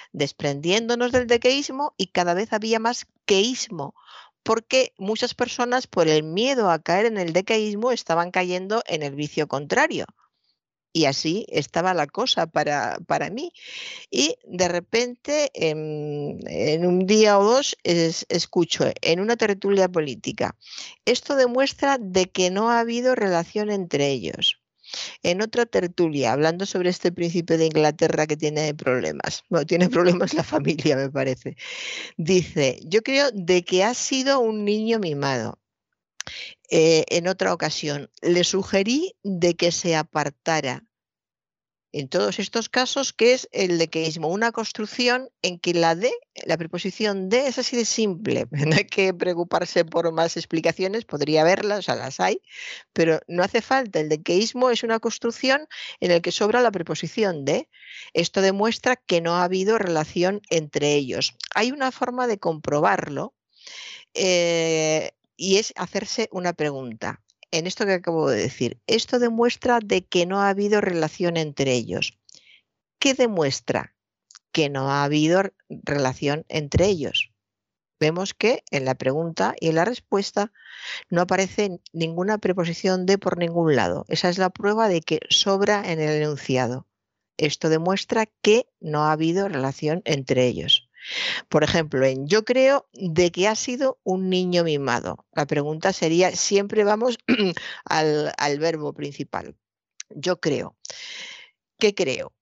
del 0.96 1.26
dequeísmo 1.26 1.94
y 1.96 2.08
cada 2.08 2.34
vez 2.34 2.52
había 2.52 2.78
más 2.78 3.06
queísmo 3.24 3.94
porque 4.42 4.92
muchas 4.98 5.34
personas 5.34 5.86
por 5.86 6.08
el 6.08 6.22
miedo 6.22 6.70
a 6.70 6.80
caer 6.80 7.06
en 7.06 7.18
el 7.18 7.32
decaísmo 7.32 7.92
estaban 7.92 8.30
cayendo 8.30 8.82
en 8.86 9.02
el 9.02 9.14
vicio 9.14 9.46
contrario. 9.46 10.06
Y 10.94 11.06
así 11.06 11.46
estaba 11.48 11.94
la 11.94 12.06
cosa 12.06 12.46
para, 12.46 12.98
para 13.06 13.30
mí. 13.30 13.52
Y 14.10 14.36
de 14.44 14.68
repente, 14.68 15.50
en, 15.54 16.86
un 16.86 17.06
día 17.06 17.38
o 17.38 17.44
dos, 17.44 17.76
escucho 17.82 18.84
en 19.00 19.20
una 19.20 19.36
tertulia 19.36 19.88
política, 19.88 20.54
esto 21.06 21.34
demuestra 21.34 21.96
de 21.98 22.26
que 22.26 22.50
no 22.50 22.70
ha 22.70 22.80
habido 22.80 23.14
relación 23.14 23.70
entre 23.70 24.08
ellos. 24.08 24.61
En 25.22 25.42
otra 25.42 25.66
tertulia, 25.66 26.32
hablando 26.32 26.66
sobre 26.66 26.90
este 26.90 27.12
príncipe 27.12 27.56
de 27.56 27.66
Inglaterra 27.66 28.26
que 28.26 28.36
tiene 28.36 28.74
problemas, 28.74 29.44
bueno, 29.48 29.66
tiene 29.66 29.88
problemas 29.88 30.34
la 30.34 30.44
familia, 30.44 30.96
me 30.96 31.10
parece, 31.10 31.56
dice, 32.16 32.80
yo 32.84 33.02
creo 33.02 33.30
de 33.32 33.64
que 33.64 33.84
ha 33.84 33.94
sido 33.94 34.40
un 34.40 34.64
niño 34.64 34.98
mimado. 34.98 35.58
Eh, 36.70 37.04
en 37.08 37.28
otra 37.28 37.52
ocasión, 37.52 38.10
le 38.22 38.44
sugerí 38.44 39.14
de 39.22 39.54
que 39.54 39.72
se 39.72 39.96
apartara 39.96 40.84
en 41.92 42.08
todos 42.08 42.38
estos 42.38 42.70
casos, 42.70 43.12
que 43.12 43.34
es 43.34 43.48
el 43.52 43.76
dequeísmo, 43.78 44.28
una 44.28 44.50
construcción 44.50 45.28
en 45.42 45.58
que 45.58 45.74
la 45.74 45.94
de, 45.94 46.10
la 46.46 46.56
preposición 46.56 47.28
de 47.28 47.46
es 47.46 47.58
así 47.58 47.76
de 47.76 47.84
simple. 47.84 48.46
No 48.72 48.76
hay 48.76 48.86
que 48.86 49.12
preocuparse 49.12 49.84
por 49.84 50.10
más 50.12 50.36
explicaciones, 50.36 51.04
podría 51.04 51.42
haberlas, 51.42 51.80
o 51.80 51.82
sea, 51.82 51.94
las 51.96 52.18
hay, 52.20 52.40
pero 52.94 53.20
no 53.28 53.42
hace 53.42 53.60
falta. 53.60 54.00
El 54.00 54.08
dequeísmo 54.08 54.70
es 54.70 54.82
una 54.82 55.00
construcción 55.00 55.68
en 56.00 56.12
la 56.12 56.20
que 56.20 56.32
sobra 56.32 56.62
la 56.62 56.70
preposición 56.70 57.44
de. 57.44 57.68
Esto 58.14 58.40
demuestra 58.40 58.96
que 58.96 59.20
no 59.20 59.36
ha 59.36 59.44
habido 59.44 59.76
relación 59.76 60.40
entre 60.48 60.94
ellos. 60.94 61.34
Hay 61.54 61.72
una 61.72 61.92
forma 61.92 62.26
de 62.26 62.38
comprobarlo 62.38 63.34
eh, 64.14 65.12
y 65.36 65.56
es 65.58 65.74
hacerse 65.76 66.28
una 66.32 66.54
pregunta 66.54 67.20
en 67.52 67.66
esto 67.66 67.86
que 67.86 67.92
acabo 67.92 68.28
de 68.28 68.40
decir. 68.42 68.80
Esto 68.86 69.18
demuestra 69.18 69.78
de 69.78 70.04
que 70.04 70.26
no 70.26 70.40
ha 70.40 70.48
habido 70.48 70.80
relación 70.80 71.36
entre 71.36 71.72
ellos. 71.72 72.18
¿Qué 72.98 73.14
demuestra? 73.14 73.94
Que 74.50 74.68
no 74.68 74.90
ha 74.90 75.04
habido 75.04 75.42
relación 75.68 76.44
entre 76.48 76.86
ellos. 76.86 77.32
Vemos 78.00 78.34
que 78.34 78.64
en 78.72 78.84
la 78.84 78.96
pregunta 78.96 79.54
y 79.60 79.68
en 79.68 79.76
la 79.76 79.84
respuesta 79.84 80.52
no 81.08 81.20
aparece 81.20 81.78
ninguna 81.92 82.38
preposición 82.38 83.06
de 83.06 83.16
por 83.16 83.38
ningún 83.38 83.76
lado. 83.76 84.04
Esa 84.08 84.28
es 84.28 84.38
la 84.38 84.50
prueba 84.50 84.88
de 84.88 85.02
que 85.02 85.20
sobra 85.30 85.92
en 85.92 86.00
el 86.00 86.20
enunciado. 86.20 86.88
Esto 87.36 87.68
demuestra 87.68 88.26
que 88.26 88.66
no 88.80 89.04
ha 89.04 89.12
habido 89.12 89.48
relación 89.48 90.02
entre 90.04 90.46
ellos. 90.46 90.88
Por 91.48 91.64
ejemplo, 91.64 92.04
en 92.04 92.26
yo 92.26 92.44
creo 92.44 92.88
de 92.92 93.30
que 93.30 93.48
ha 93.48 93.54
sido 93.54 93.98
un 94.04 94.28
niño 94.28 94.64
mimado. 94.64 95.26
La 95.32 95.46
pregunta 95.46 95.92
sería, 95.92 96.34
siempre 96.36 96.84
vamos 96.84 97.18
al, 97.84 98.58
verbo 98.58 98.92
principal. 98.92 99.56
Yo 100.10 100.40
creo. 100.40 100.76
¿Qué 101.78 101.94
creo? 101.94 102.32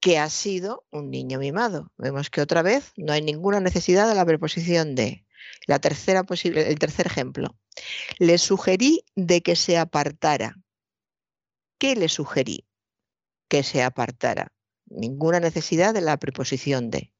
Que 0.00 0.18
ha 0.18 0.30
sido 0.30 0.86
un 0.90 1.10
niño 1.10 1.38
mimado. 1.38 1.92
Vemos 1.96 2.30
que 2.30 2.40
otra 2.40 2.62
vez 2.62 2.92
no 2.96 3.12
hay 3.12 3.22
ninguna 3.22 3.60
necesidad 3.60 4.08
de 4.08 4.14
la 4.14 4.26
preposición 4.26 4.94
de. 4.94 5.24
La 5.66 5.80
tercera 5.80 6.24
posible, 6.24 6.68
el 6.68 6.78
tercer 6.78 7.06
ejemplo. 7.06 7.56
Le 8.18 8.38
sugerí 8.38 9.04
de 9.16 9.42
que 9.42 9.56
se 9.56 9.78
apartara. 9.78 10.56
¿Qué 11.78 11.96
le 11.96 12.08
sugerí? 12.08 12.66
Que 13.48 13.62
se 13.62 13.82
apartara. 13.82 14.52
Ninguna 14.86 15.40
necesidad 15.40 15.94
de 15.94 16.00
la 16.00 16.16
preposición 16.18 16.90
de. 16.90 17.12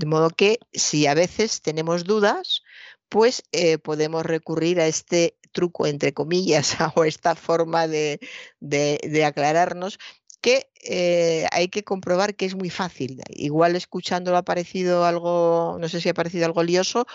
De 0.00 0.06
modo 0.06 0.30
que 0.30 0.58
si 0.72 1.06
a 1.06 1.12
veces 1.12 1.60
tenemos 1.60 2.04
dudas, 2.04 2.62
pues 3.10 3.42
eh, 3.52 3.76
podemos 3.76 4.24
recurrir 4.24 4.80
a 4.80 4.86
este 4.86 5.36
truco, 5.52 5.86
entre 5.86 6.14
comillas, 6.14 6.76
o 6.96 7.04
esta 7.04 7.34
forma 7.34 7.86
de, 7.86 8.18
de 8.60 9.24
aclararnos, 9.26 9.98
que 10.40 10.70
eh, 10.82 11.46
hay 11.52 11.68
que 11.68 11.84
comprobar 11.84 12.34
que 12.34 12.46
es 12.46 12.54
muy 12.54 12.70
fácil. 12.70 13.20
Igual 13.28 13.76
escuchándolo 13.76 14.36
ha 14.38 14.44
parecido 14.44 15.04
algo, 15.04 15.76
no 15.80 15.88
sé 15.88 16.00
si 16.00 16.08
ha 16.08 16.14
parecido 16.14 16.46
algo 16.46 16.62
lioso, 16.62 17.06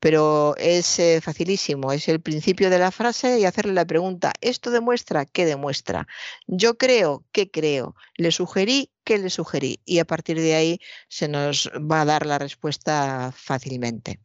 pero 0.00 0.54
es 0.58 0.98
eh, 0.98 1.20
facilísimo. 1.22 1.92
Es 1.92 2.08
el 2.08 2.20
principio 2.20 2.70
de 2.70 2.78
la 2.78 2.90
frase 2.90 3.38
y 3.40 3.44
hacerle 3.44 3.72
la 3.72 3.86
pregunta, 3.86 4.32
¿esto 4.40 4.70
demuestra? 4.70 5.24
¿Qué 5.24 5.46
demuestra? 5.46 6.06
Yo 6.46 6.76
creo, 6.76 7.24
¿qué 7.32 7.50
creo? 7.50 7.94
Le 8.16 8.30
sugerí, 8.30 8.90
¿qué 9.04 9.18
le 9.18 9.30
sugerí? 9.30 9.80
Y 9.84 9.98
a 9.98 10.04
partir 10.04 10.40
de 10.40 10.54
ahí 10.54 10.80
se 11.08 11.28
nos 11.28 11.70
va 11.90 12.02
a 12.02 12.04
dar 12.04 12.26
la 12.26 12.38
respuesta 12.38 13.32
fácilmente. 13.34 14.20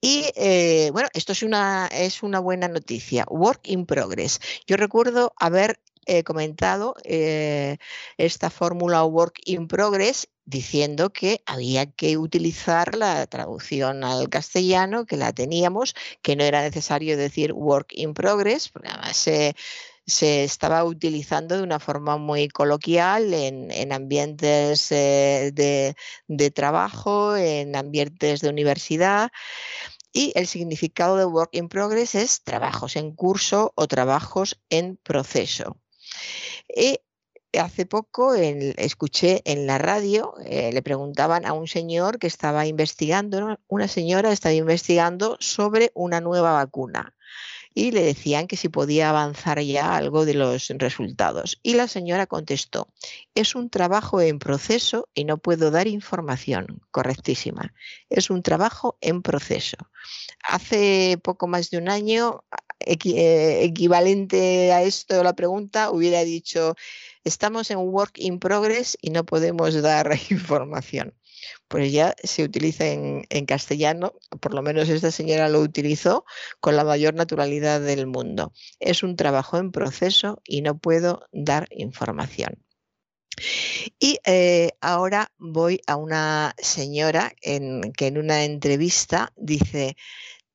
Y 0.00 0.24
eh, 0.34 0.90
bueno, 0.92 1.08
esto 1.14 1.32
es 1.32 1.42
una, 1.42 1.86
es 1.86 2.22
una 2.22 2.40
buena 2.40 2.68
noticia. 2.68 3.24
Work 3.28 3.68
in 3.68 3.86
progress. 3.86 4.40
Yo 4.66 4.76
recuerdo 4.76 5.32
haber 5.36 5.80
he 6.06 6.24
comentado 6.24 6.94
eh, 7.04 7.78
esta 8.16 8.50
fórmula 8.50 9.04
Work 9.04 9.40
in 9.44 9.68
Progress 9.68 10.28
diciendo 10.44 11.12
que 11.12 11.42
había 11.46 11.86
que 11.86 12.16
utilizar 12.16 12.96
la 12.96 13.26
traducción 13.26 14.04
al 14.04 14.28
castellano, 14.28 15.06
que 15.06 15.16
la 15.16 15.32
teníamos, 15.32 15.94
que 16.22 16.36
no 16.36 16.44
era 16.44 16.62
necesario 16.62 17.16
decir 17.16 17.52
Work 17.52 17.92
in 17.92 18.14
Progress, 18.14 18.68
porque 18.68 18.88
además 18.88 19.16
se, 19.16 19.54
estaba 20.44 20.84
utilizando 20.84 21.56
de 21.56 21.62
una 21.62 21.78
forma 21.78 22.16
muy 22.16 22.48
coloquial 22.48 23.32
en, 23.32 23.92
ambientes 23.92 24.90
eh, 24.90 25.94
de 26.26 26.50
trabajo, 26.50 27.36
en 27.36 27.76
ambientes 27.76 28.40
de 28.40 28.48
universidad. 28.48 29.30
Y 30.12 30.32
el 30.34 30.46
significado 30.46 31.16
de 31.16 31.24
work 31.24 31.50
in 31.52 31.68
progress 31.68 32.14
es 32.14 32.42
trabajos 32.42 32.96
en 32.96 33.14
curso 33.14 33.72
o 33.76 33.88
trabajos 33.88 34.60
en 34.68 34.98
proceso. 34.98 35.81
Y 36.68 36.98
hace 37.58 37.86
poco 37.86 38.34
escuché 38.34 39.42
en 39.44 39.66
la 39.66 39.78
radio, 39.78 40.34
eh, 40.44 40.72
le 40.72 40.82
preguntaban 40.82 41.46
a 41.46 41.52
un 41.52 41.68
señor 41.68 42.18
que 42.18 42.26
estaba 42.26 42.66
investigando, 42.66 43.58
una 43.68 43.88
señora 43.88 44.32
estaba 44.32 44.54
investigando 44.54 45.36
sobre 45.40 45.90
una 45.94 46.20
nueva 46.20 46.52
vacuna 46.52 47.14
y 47.74 47.90
le 47.90 48.02
decían 48.02 48.46
que 48.46 48.56
si 48.56 48.68
podía 48.68 49.10
avanzar 49.10 49.60
ya 49.60 49.96
algo 49.96 50.24
de 50.24 50.34
los 50.34 50.68
resultados. 50.68 51.58
Y 51.62 51.74
la 51.74 51.88
señora 51.88 52.26
contestó, 52.26 52.88
es 53.34 53.54
un 53.54 53.70
trabajo 53.70 54.20
en 54.20 54.38
proceso 54.38 55.08
y 55.14 55.24
no 55.24 55.38
puedo 55.38 55.70
dar 55.70 55.86
información. 55.86 56.82
Correctísima. 56.90 57.74
Es 58.10 58.30
un 58.30 58.42
trabajo 58.42 58.98
en 59.00 59.22
proceso. 59.22 59.76
Hace 60.46 61.18
poco 61.22 61.46
más 61.46 61.70
de 61.70 61.78
un 61.78 61.88
año, 61.88 62.44
eh, 62.86 63.64
equivalente 63.64 64.72
a 64.72 64.82
esto, 64.82 65.22
la 65.22 65.34
pregunta, 65.34 65.90
hubiera 65.90 66.24
dicho, 66.24 66.74
estamos 67.24 67.70
en 67.70 67.78
work 67.78 68.12
in 68.16 68.38
progress 68.38 68.96
y 69.00 69.10
no 69.10 69.24
podemos 69.24 69.80
dar 69.80 70.10
información 70.30 71.14
pues 71.68 71.92
ya 71.92 72.14
se 72.22 72.44
utiliza 72.44 72.86
en, 72.86 73.46
castellano, 73.46 74.14
por 74.40 74.54
lo 74.54 74.62
menos 74.62 74.88
esta 74.88 75.10
señora 75.10 75.48
lo 75.48 75.60
utilizó 75.60 76.24
con 76.60 76.76
la 76.76 76.84
mayor 76.84 77.14
naturalidad 77.14 77.80
del 77.80 78.06
mundo. 78.06 78.52
Es 78.78 79.02
un 79.02 79.16
trabajo 79.16 79.58
en 79.58 79.72
proceso 79.72 80.40
y 80.44 80.62
no 80.62 80.78
puedo 80.78 81.26
dar 81.32 81.68
información. 81.70 82.62
Y 83.98 84.18
eh, 84.24 84.72
ahora 84.80 85.32
voy 85.38 85.80
a 85.86 85.96
una 85.96 86.54
señora 86.58 87.32
en, 87.40 87.92
que 87.92 88.08
en 88.08 88.18
una 88.18 88.44
entrevista 88.44 89.32
dice, 89.36 89.96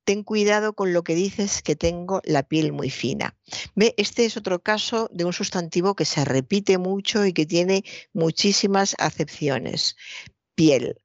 ten 0.08 0.24
cuidado 0.24 0.72
con 0.72 0.94
lo 0.94 1.04
que 1.04 1.16
dices 1.16 1.62
que 1.62 1.76
tengo 1.76 2.22
la 2.24 2.44
piel 2.44 2.72
muy 2.72 2.90
fina. 2.90 3.36
Ve, 3.76 3.94
este 3.98 4.24
es 4.24 4.38
otro 4.38 4.64
caso 4.64 5.10
de 5.12 5.26
un 5.26 5.34
sustantivo 5.34 5.96
que 5.96 6.06
se 6.06 6.24
repite 6.24 6.78
mucho 6.78 7.26
y 7.26 7.34
que 7.34 7.46
tiene 7.46 7.84
muchísimas 8.14 8.96
acepciones 9.00 9.98
piel. 10.56 11.02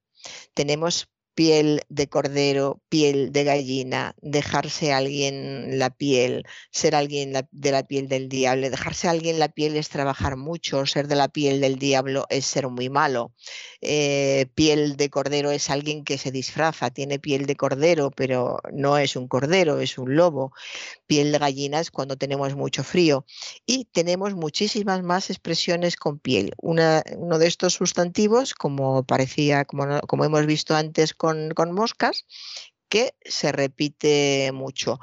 Tenemos 0.55 1.09
piel 1.35 1.83
de 1.89 2.09
cordero, 2.09 2.81
piel 2.89 3.33
de 3.33 3.45
gallina, 3.45 4.15
dejarse 4.21 4.93
a 4.93 4.99
alguien 4.99 5.79
la 5.79 5.91
piel, 5.91 6.45
ser 6.71 6.95
alguien 6.95 7.33
de 7.51 7.71
la 7.73 7.83
piel 7.85 8.09
del 8.09 8.29
diablo. 8.29 8.69
Dejarse 8.71 9.09
a 9.09 9.13
alguien 9.13 9.39
la 9.39 9.49
piel 9.49 9.77
es 9.77 9.89
trabajar 9.89 10.37
mucho, 10.37 10.85
ser 10.87 11.09
de 11.09 11.17
la 11.17 11.29
piel 11.29 11.61
del 11.61 11.79
diablo 11.79 12.27
es 12.29 12.47
ser 12.47 12.69
muy 12.69 12.91
malo. 12.91 13.33
Eh, 13.81 14.47
piel 14.55 14.97
de 14.97 15.11
cordero 15.11 15.51
es 15.51 15.71
alguien 15.71 16.05
que 16.05 16.19
se 16.19 16.31
disfraza, 16.31 16.91
tiene 16.91 17.19
piel 17.19 17.47
de 17.47 17.57
cordero, 17.57 18.11
pero 18.11 18.59
no 18.73 18.99
es 18.99 19.17
un 19.17 19.29
cordero, 19.29 19.81
es 19.81 19.99
un 19.99 20.15
lobo. 20.17 20.53
Piel 21.07 21.33
de 21.33 21.39
gallina 21.39 21.81
es 21.81 21.91
cuando 21.91 22.17
tenemos 22.17 22.55
mucho 22.55 22.85
frío. 22.85 23.25
Y 23.67 23.87
tenemos 23.87 24.35
muchísimas 24.35 25.03
más 25.03 25.31
expresiones 25.31 25.97
con 25.97 26.19
piel. 26.19 26.53
uno 26.59 27.03
de 27.39 27.47
estos 27.47 27.75
sustantivos, 27.75 28.55
como 28.55 29.05
parecía, 29.05 29.65
como, 29.65 30.01
como 30.03 30.25
hemos 30.25 30.47
visto 30.47 30.75
antes, 30.75 31.15
con, 31.23 31.73
moscas 31.73 32.27
que 32.89 33.15
se 33.25 33.53
repite 33.53 34.51
mucho. 34.53 34.99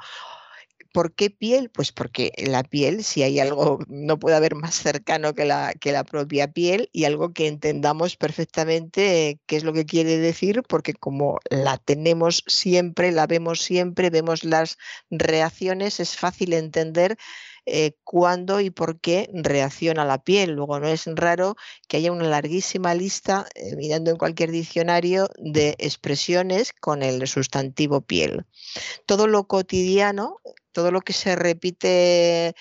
¿Por 0.92 1.14
qué 1.14 1.30
piel? 1.30 1.70
Pues 1.70 1.92
porque 1.92 2.32
la 2.36 2.62
piel, 2.62 3.04
si 3.04 3.22
hay 3.22 3.40
algo, 3.40 3.78
no 3.88 4.18
puede 4.18 4.36
haber 4.36 4.54
más 4.54 4.74
cercano 4.74 5.34
que 5.34 5.46
la, 5.46 5.72
que 5.80 5.92
la 5.92 6.04
propia 6.04 6.52
piel 6.52 6.90
y 6.92 7.04
algo 7.04 7.32
que 7.32 7.46
entendamos 7.46 8.16
perfectamente 8.16 9.40
qué 9.46 9.56
es 9.56 9.64
lo 9.64 9.72
que 9.72 9.86
quiere 9.86 10.18
decir, 10.18 10.62
porque 10.68 10.92
como 10.92 11.38
la 11.48 11.78
tenemos 11.78 12.44
siempre, 12.46 13.12
la 13.12 13.26
vemos 13.26 13.62
siempre, 13.62 14.10
vemos 14.10 14.44
las 14.44 14.76
reacciones, 15.10 16.00
es 16.00 16.16
fácil 16.16 16.52
entender 16.52 17.16
eh, 17.66 17.92
cuándo 18.04 18.60
y 18.60 18.70
por 18.70 19.00
qué 19.00 19.28
reacciona 19.32 20.04
la 20.04 20.22
piel. 20.22 20.52
Luego 20.52 20.80
no 20.80 20.88
es 20.88 21.06
raro 21.06 21.56
que 21.88 21.98
haya 21.98 22.12
una 22.12 22.28
larguísima 22.28 22.94
lista, 22.94 23.46
eh, 23.54 23.76
mirando 23.76 24.10
en 24.10 24.16
cualquier 24.16 24.50
diccionario, 24.50 25.28
de 25.38 25.76
expresiones 25.78 26.72
con 26.72 27.02
el 27.02 27.26
sustantivo 27.26 28.00
piel. 28.00 28.46
Todo 29.06 29.26
lo 29.26 29.46
cotidiano, 29.46 30.40
todo 30.72 30.90
lo 30.90 31.00
que 31.00 31.12
se 31.12 31.36
repite, 31.36 32.54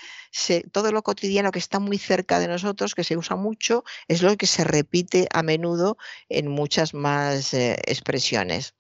todo 0.72 0.92
lo 0.92 1.04
cotidiano 1.04 1.52
que 1.52 1.60
está 1.60 1.80
muy 1.80 1.98
cerca 1.98 2.40
de 2.40 2.48
nosotros, 2.48 2.96
que 2.96 3.04
se 3.04 3.18
usa 3.18 3.36
mucho, 3.36 3.84
es 4.08 4.22
lo 4.22 4.36
que 4.38 4.48
se 4.48 4.64
repite 4.64 5.28
a 5.32 5.44
menudo 5.44 5.98
en 6.30 6.48
muchas 6.48 6.94
más 6.94 7.54
eh, 7.54 7.78
expresiones. 7.86 8.76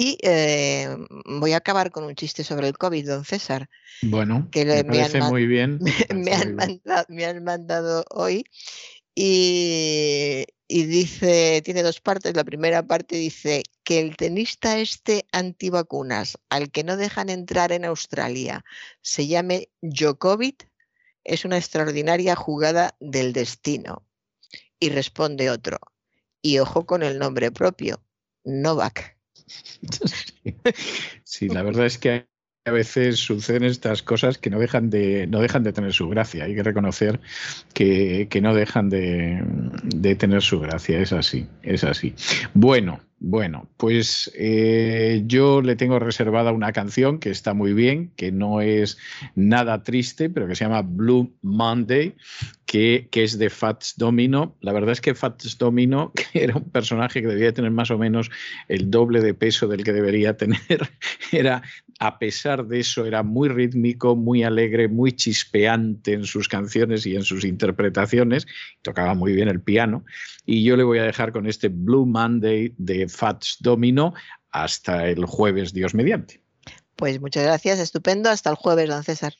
Y 0.00 0.16
eh, 0.22 0.88
voy 1.26 1.52
a 1.52 1.58
acabar 1.58 1.90
con 1.90 2.04
un 2.04 2.14
chiste 2.14 2.42
sobre 2.42 2.66
el 2.68 2.78
COVID, 2.78 3.06
don 3.06 3.22
César. 3.26 3.68
Bueno, 4.00 4.48
que 4.50 4.64
me, 4.64 4.82
parece 4.84 5.20
muy 5.20 5.46
bien. 5.46 5.78
Me, 6.14 6.32
han 6.32 6.54
Mandado, 6.54 7.04
me, 7.10 7.26
han 7.26 7.44
Mandado, 7.44 8.06
hoy 8.08 8.46
y, 9.14 10.46
y, 10.68 10.84
dice, 10.84 11.60
tiene 11.62 11.82
dos 11.82 12.00
partes. 12.00 12.34
La 12.34 12.44
primera 12.44 12.82
parte 12.82 13.16
dice 13.16 13.62
que 13.84 14.00
el 14.00 14.16
tenista 14.16 14.78
este 14.78 15.26
antivacunas, 15.32 16.38
al 16.48 16.70
que 16.70 16.82
no 16.82 16.96
dejan 16.96 17.28
entrar 17.28 17.70
en 17.70 17.84
Australia, 17.84 18.64
se 19.02 19.26
llame 19.26 19.68
Djokovic, 19.82 20.66
es 21.24 21.44
una 21.44 21.58
extraordinaria 21.58 22.34
jugada 22.36 22.96
del 23.00 23.34
destino. 23.34 24.06
Y 24.78 24.88
responde 24.88 25.50
otro, 25.50 25.78
y 26.40 26.58
ojo 26.58 26.86
con 26.86 27.02
el 27.02 27.18
nombre 27.18 27.52
propio, 27.52 28.02
Novak. 28.44 29.19
Sí, 31.24 31.48
la 31.48 31.62
verdad 31.62 31.86
es 31.86 31.98
que 31.98 32.26
a 32.66 32.70
veces 32.72 33.18
suceden 33.18 33.64
estas 33.64 34.02
cosas 34.02 34.36
que 34.36 34.50
no 34.50 34.58
dejan 34.58 34.90
de, 34.90 35.26
no 35.26 35.40
dejan 35.40 35.62
de 35.62 35.72
tener 35.72 35.92
su 35.92 36.08
gracia. 36.08 36.44
Hay 36.44 36.54
que 36.54 36.62
reconocer 36.62 37.20
que, 37.72 38.28
no 38.42 38.54
dejan 38.54 38.90
de, 38.90 39.42
de, 39.82 40.14
tener 40.14 40.42
su 40.42 40.60
gracia. 40.60 41.00
Es 41.00 41.12
así, 41.12 41.46
es 41.62 41.84
así. 41.84 42.14
Bueno, 42.52 43.00
bueno, 43.18 43.68
pues 43.76 44.30
eh, 44.34 45.22
yo 45.26 45.60
le 45.60 45.76
tengo 45.76 45.98
reservada 45.98 46.52
una 46.52 46.72
canción 46.72 47.18
que 47.18 47.30
está 47.30 47.52
muy 47.52 47.74
bien, 47.74 48.12
que 48.16 48.32
no 48.32 48.62
es 48.62 48.96
nada 49.34 49.82
triste, 49.82 50.30
pero 50.30 50.48
que 50.48 50.54
se 50.54 50.64
llama 50.64 50.82
Blue 50.82 51.30
Monday, 51.42 52.14
que, 52.70 53.08
es 53.12 53.36
de 53.36 53.50
Fats 53.50 53.94
Domino. 53.96 54.56
La 54.60 54.72
verdad 54.72 54.92
es 54.92 55.00
que 55.00 55.16
Fats 55.16 55.58
Domino, 55.58 56.12
que 56.32 56.44
era 56.44 56.54
un 56.54 56.70
personaje 56.70 57.20
que 57.20 57.26
debía 57.26 57.52
tener 57.52 57.72
más 57.72 57.90
o 57.90 57.98
menos 57.98 58.30
el 58.68 58.92
doble 58.92 59.20
de 59.20 59.34
peso 59.34 59.66
del 59.66 59.82
que 59.82 59.92
debería 59.92 60.36
tener, 60.36 60.60
era, 61.32 61.62
a 61.98 62.18
pesar 62.20 62.68
de 62.68 62.78
eso, 62.78 63.06
era 63.06 63.24
muy 63.24 63.48
rítmico, 63.48 64.14
muy 64.14 64.44
alegre, 64.44 64.86
muy 64.86 65.10
chispeante 65.10 66.12
en 66.12 66.24
sus 66.24 66.46
canciones 66.46 67.06
y 67.06 67.16
en 67.16 67.24
sus 67.24 67.44
interpretaciones. 67.44 68.46
Tocaba 68.82 69.14
muy 69.14 69.32
bien 69.32 69.48
el 69.48 69.60
piano. 69.60 70.04
Y 70.46 70.62
yo 70.62 70.76
le 70.76 70.84
voy 70.84 70.98
a 70.98 71.04
dejar 71.04 71.32
con 71.32 71.48
este 71.48 71.70
Blue 71.70 72.06
Monday 72.06 72.72
de 72.78 73.08
Fats 73.08 73.56
Domino 73.58 74.14
hasta 74.52 75.08
el 75.08 75.24
jueves, 75.24 75.72
Dios 75.72 75.92
mediante. 75.92 76.40
Pues 76.94 77.20
muchas 77.20 77.42
gracias, 77.42 77.80
estupendo. 77.80 78.30
Hasta 78.30 78.50
el 78.50 78.56
jueves, 78.56 78.88
don 78.88 79.02
César. 79.02 79.34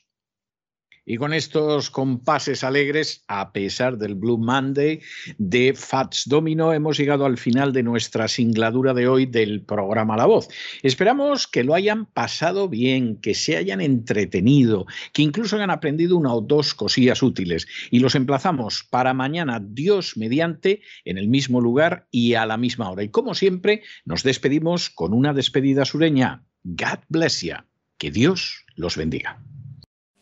Y 1.11 1.17
con 1.17 1.33
estos 1.33 1.89
compases 1.89 2.63
alegres, 2.63 3.25
a 3.27 3.51
pesar 3.51 3.97
del 3.97 4.15
Blue 4.15 4.37
Monday 4.37 5.01
de 5.37 5.73
Fats 5.73 6.23
Domino, 6.25 6.71
hemos 6.71 6.97
llegado 6.97 7.25
al 7.25 7.37
final 7.37 7.73
de 7.73 7.83
nuestra 7.83 8.29
singladura 8.29 8.93
de 8.93 9.09
hoy 9.09 9.25
del 9.25 9.61
programa 9.61 10.15
La 10.15 10.25
Voz. 10.25 10.47
Esperamos 10.83 11.47
que 11.47 11.65
lo 11.65 11.75
hayan 11.75 12.05
pasado 12.05 12.69
bien, 12.69 13.17
que 13.17 13.33
se 13.33 13.57
hayan 13.57 13.81
entretenido, 13.81 14.85
que 15.11 15.21
incluso 15.21 15.57
hayan 15.57 15.71
aprendido 15.71 16.15
una 16.15 16.33
o 16.33 16.39
dos 16.39 16.73
cosillas 16.73 17.21
útiles. 17.21 17.67
Y 17.89 17.99
los 17.99 18.15
emplazamos 18.15 18.87
para 18.89 19.13
mañana, 19.13 19.61
Dios 19.61 20.15
mediante, 20.15 20.81
en 21.03 21.17
el 21.17 21.27
mismo 21.27 21.59
lugar 21.59 22.07
y 22.09 22.35
a 22.35 22.45
la 22.45 22.55
misma 22.55 22.89
hora. 22.89 23.03
Y 23.03 23.09
como 23.09 23.35
siempre, 23.35 23.83
nos 24.05 24.23
despedimos 24.23 24.89
con 24.89 25.13
una 25.13 25.33
despedida 25.33 25.83
sureña. 25.83 26.45
God 26.63 26.99
bless 27.09 27.41
you. 27.41 27.55
Que 27.97 28.11
Dios 28.11 28.63
los 28.77 28.95
bendiga. 28.95 29.43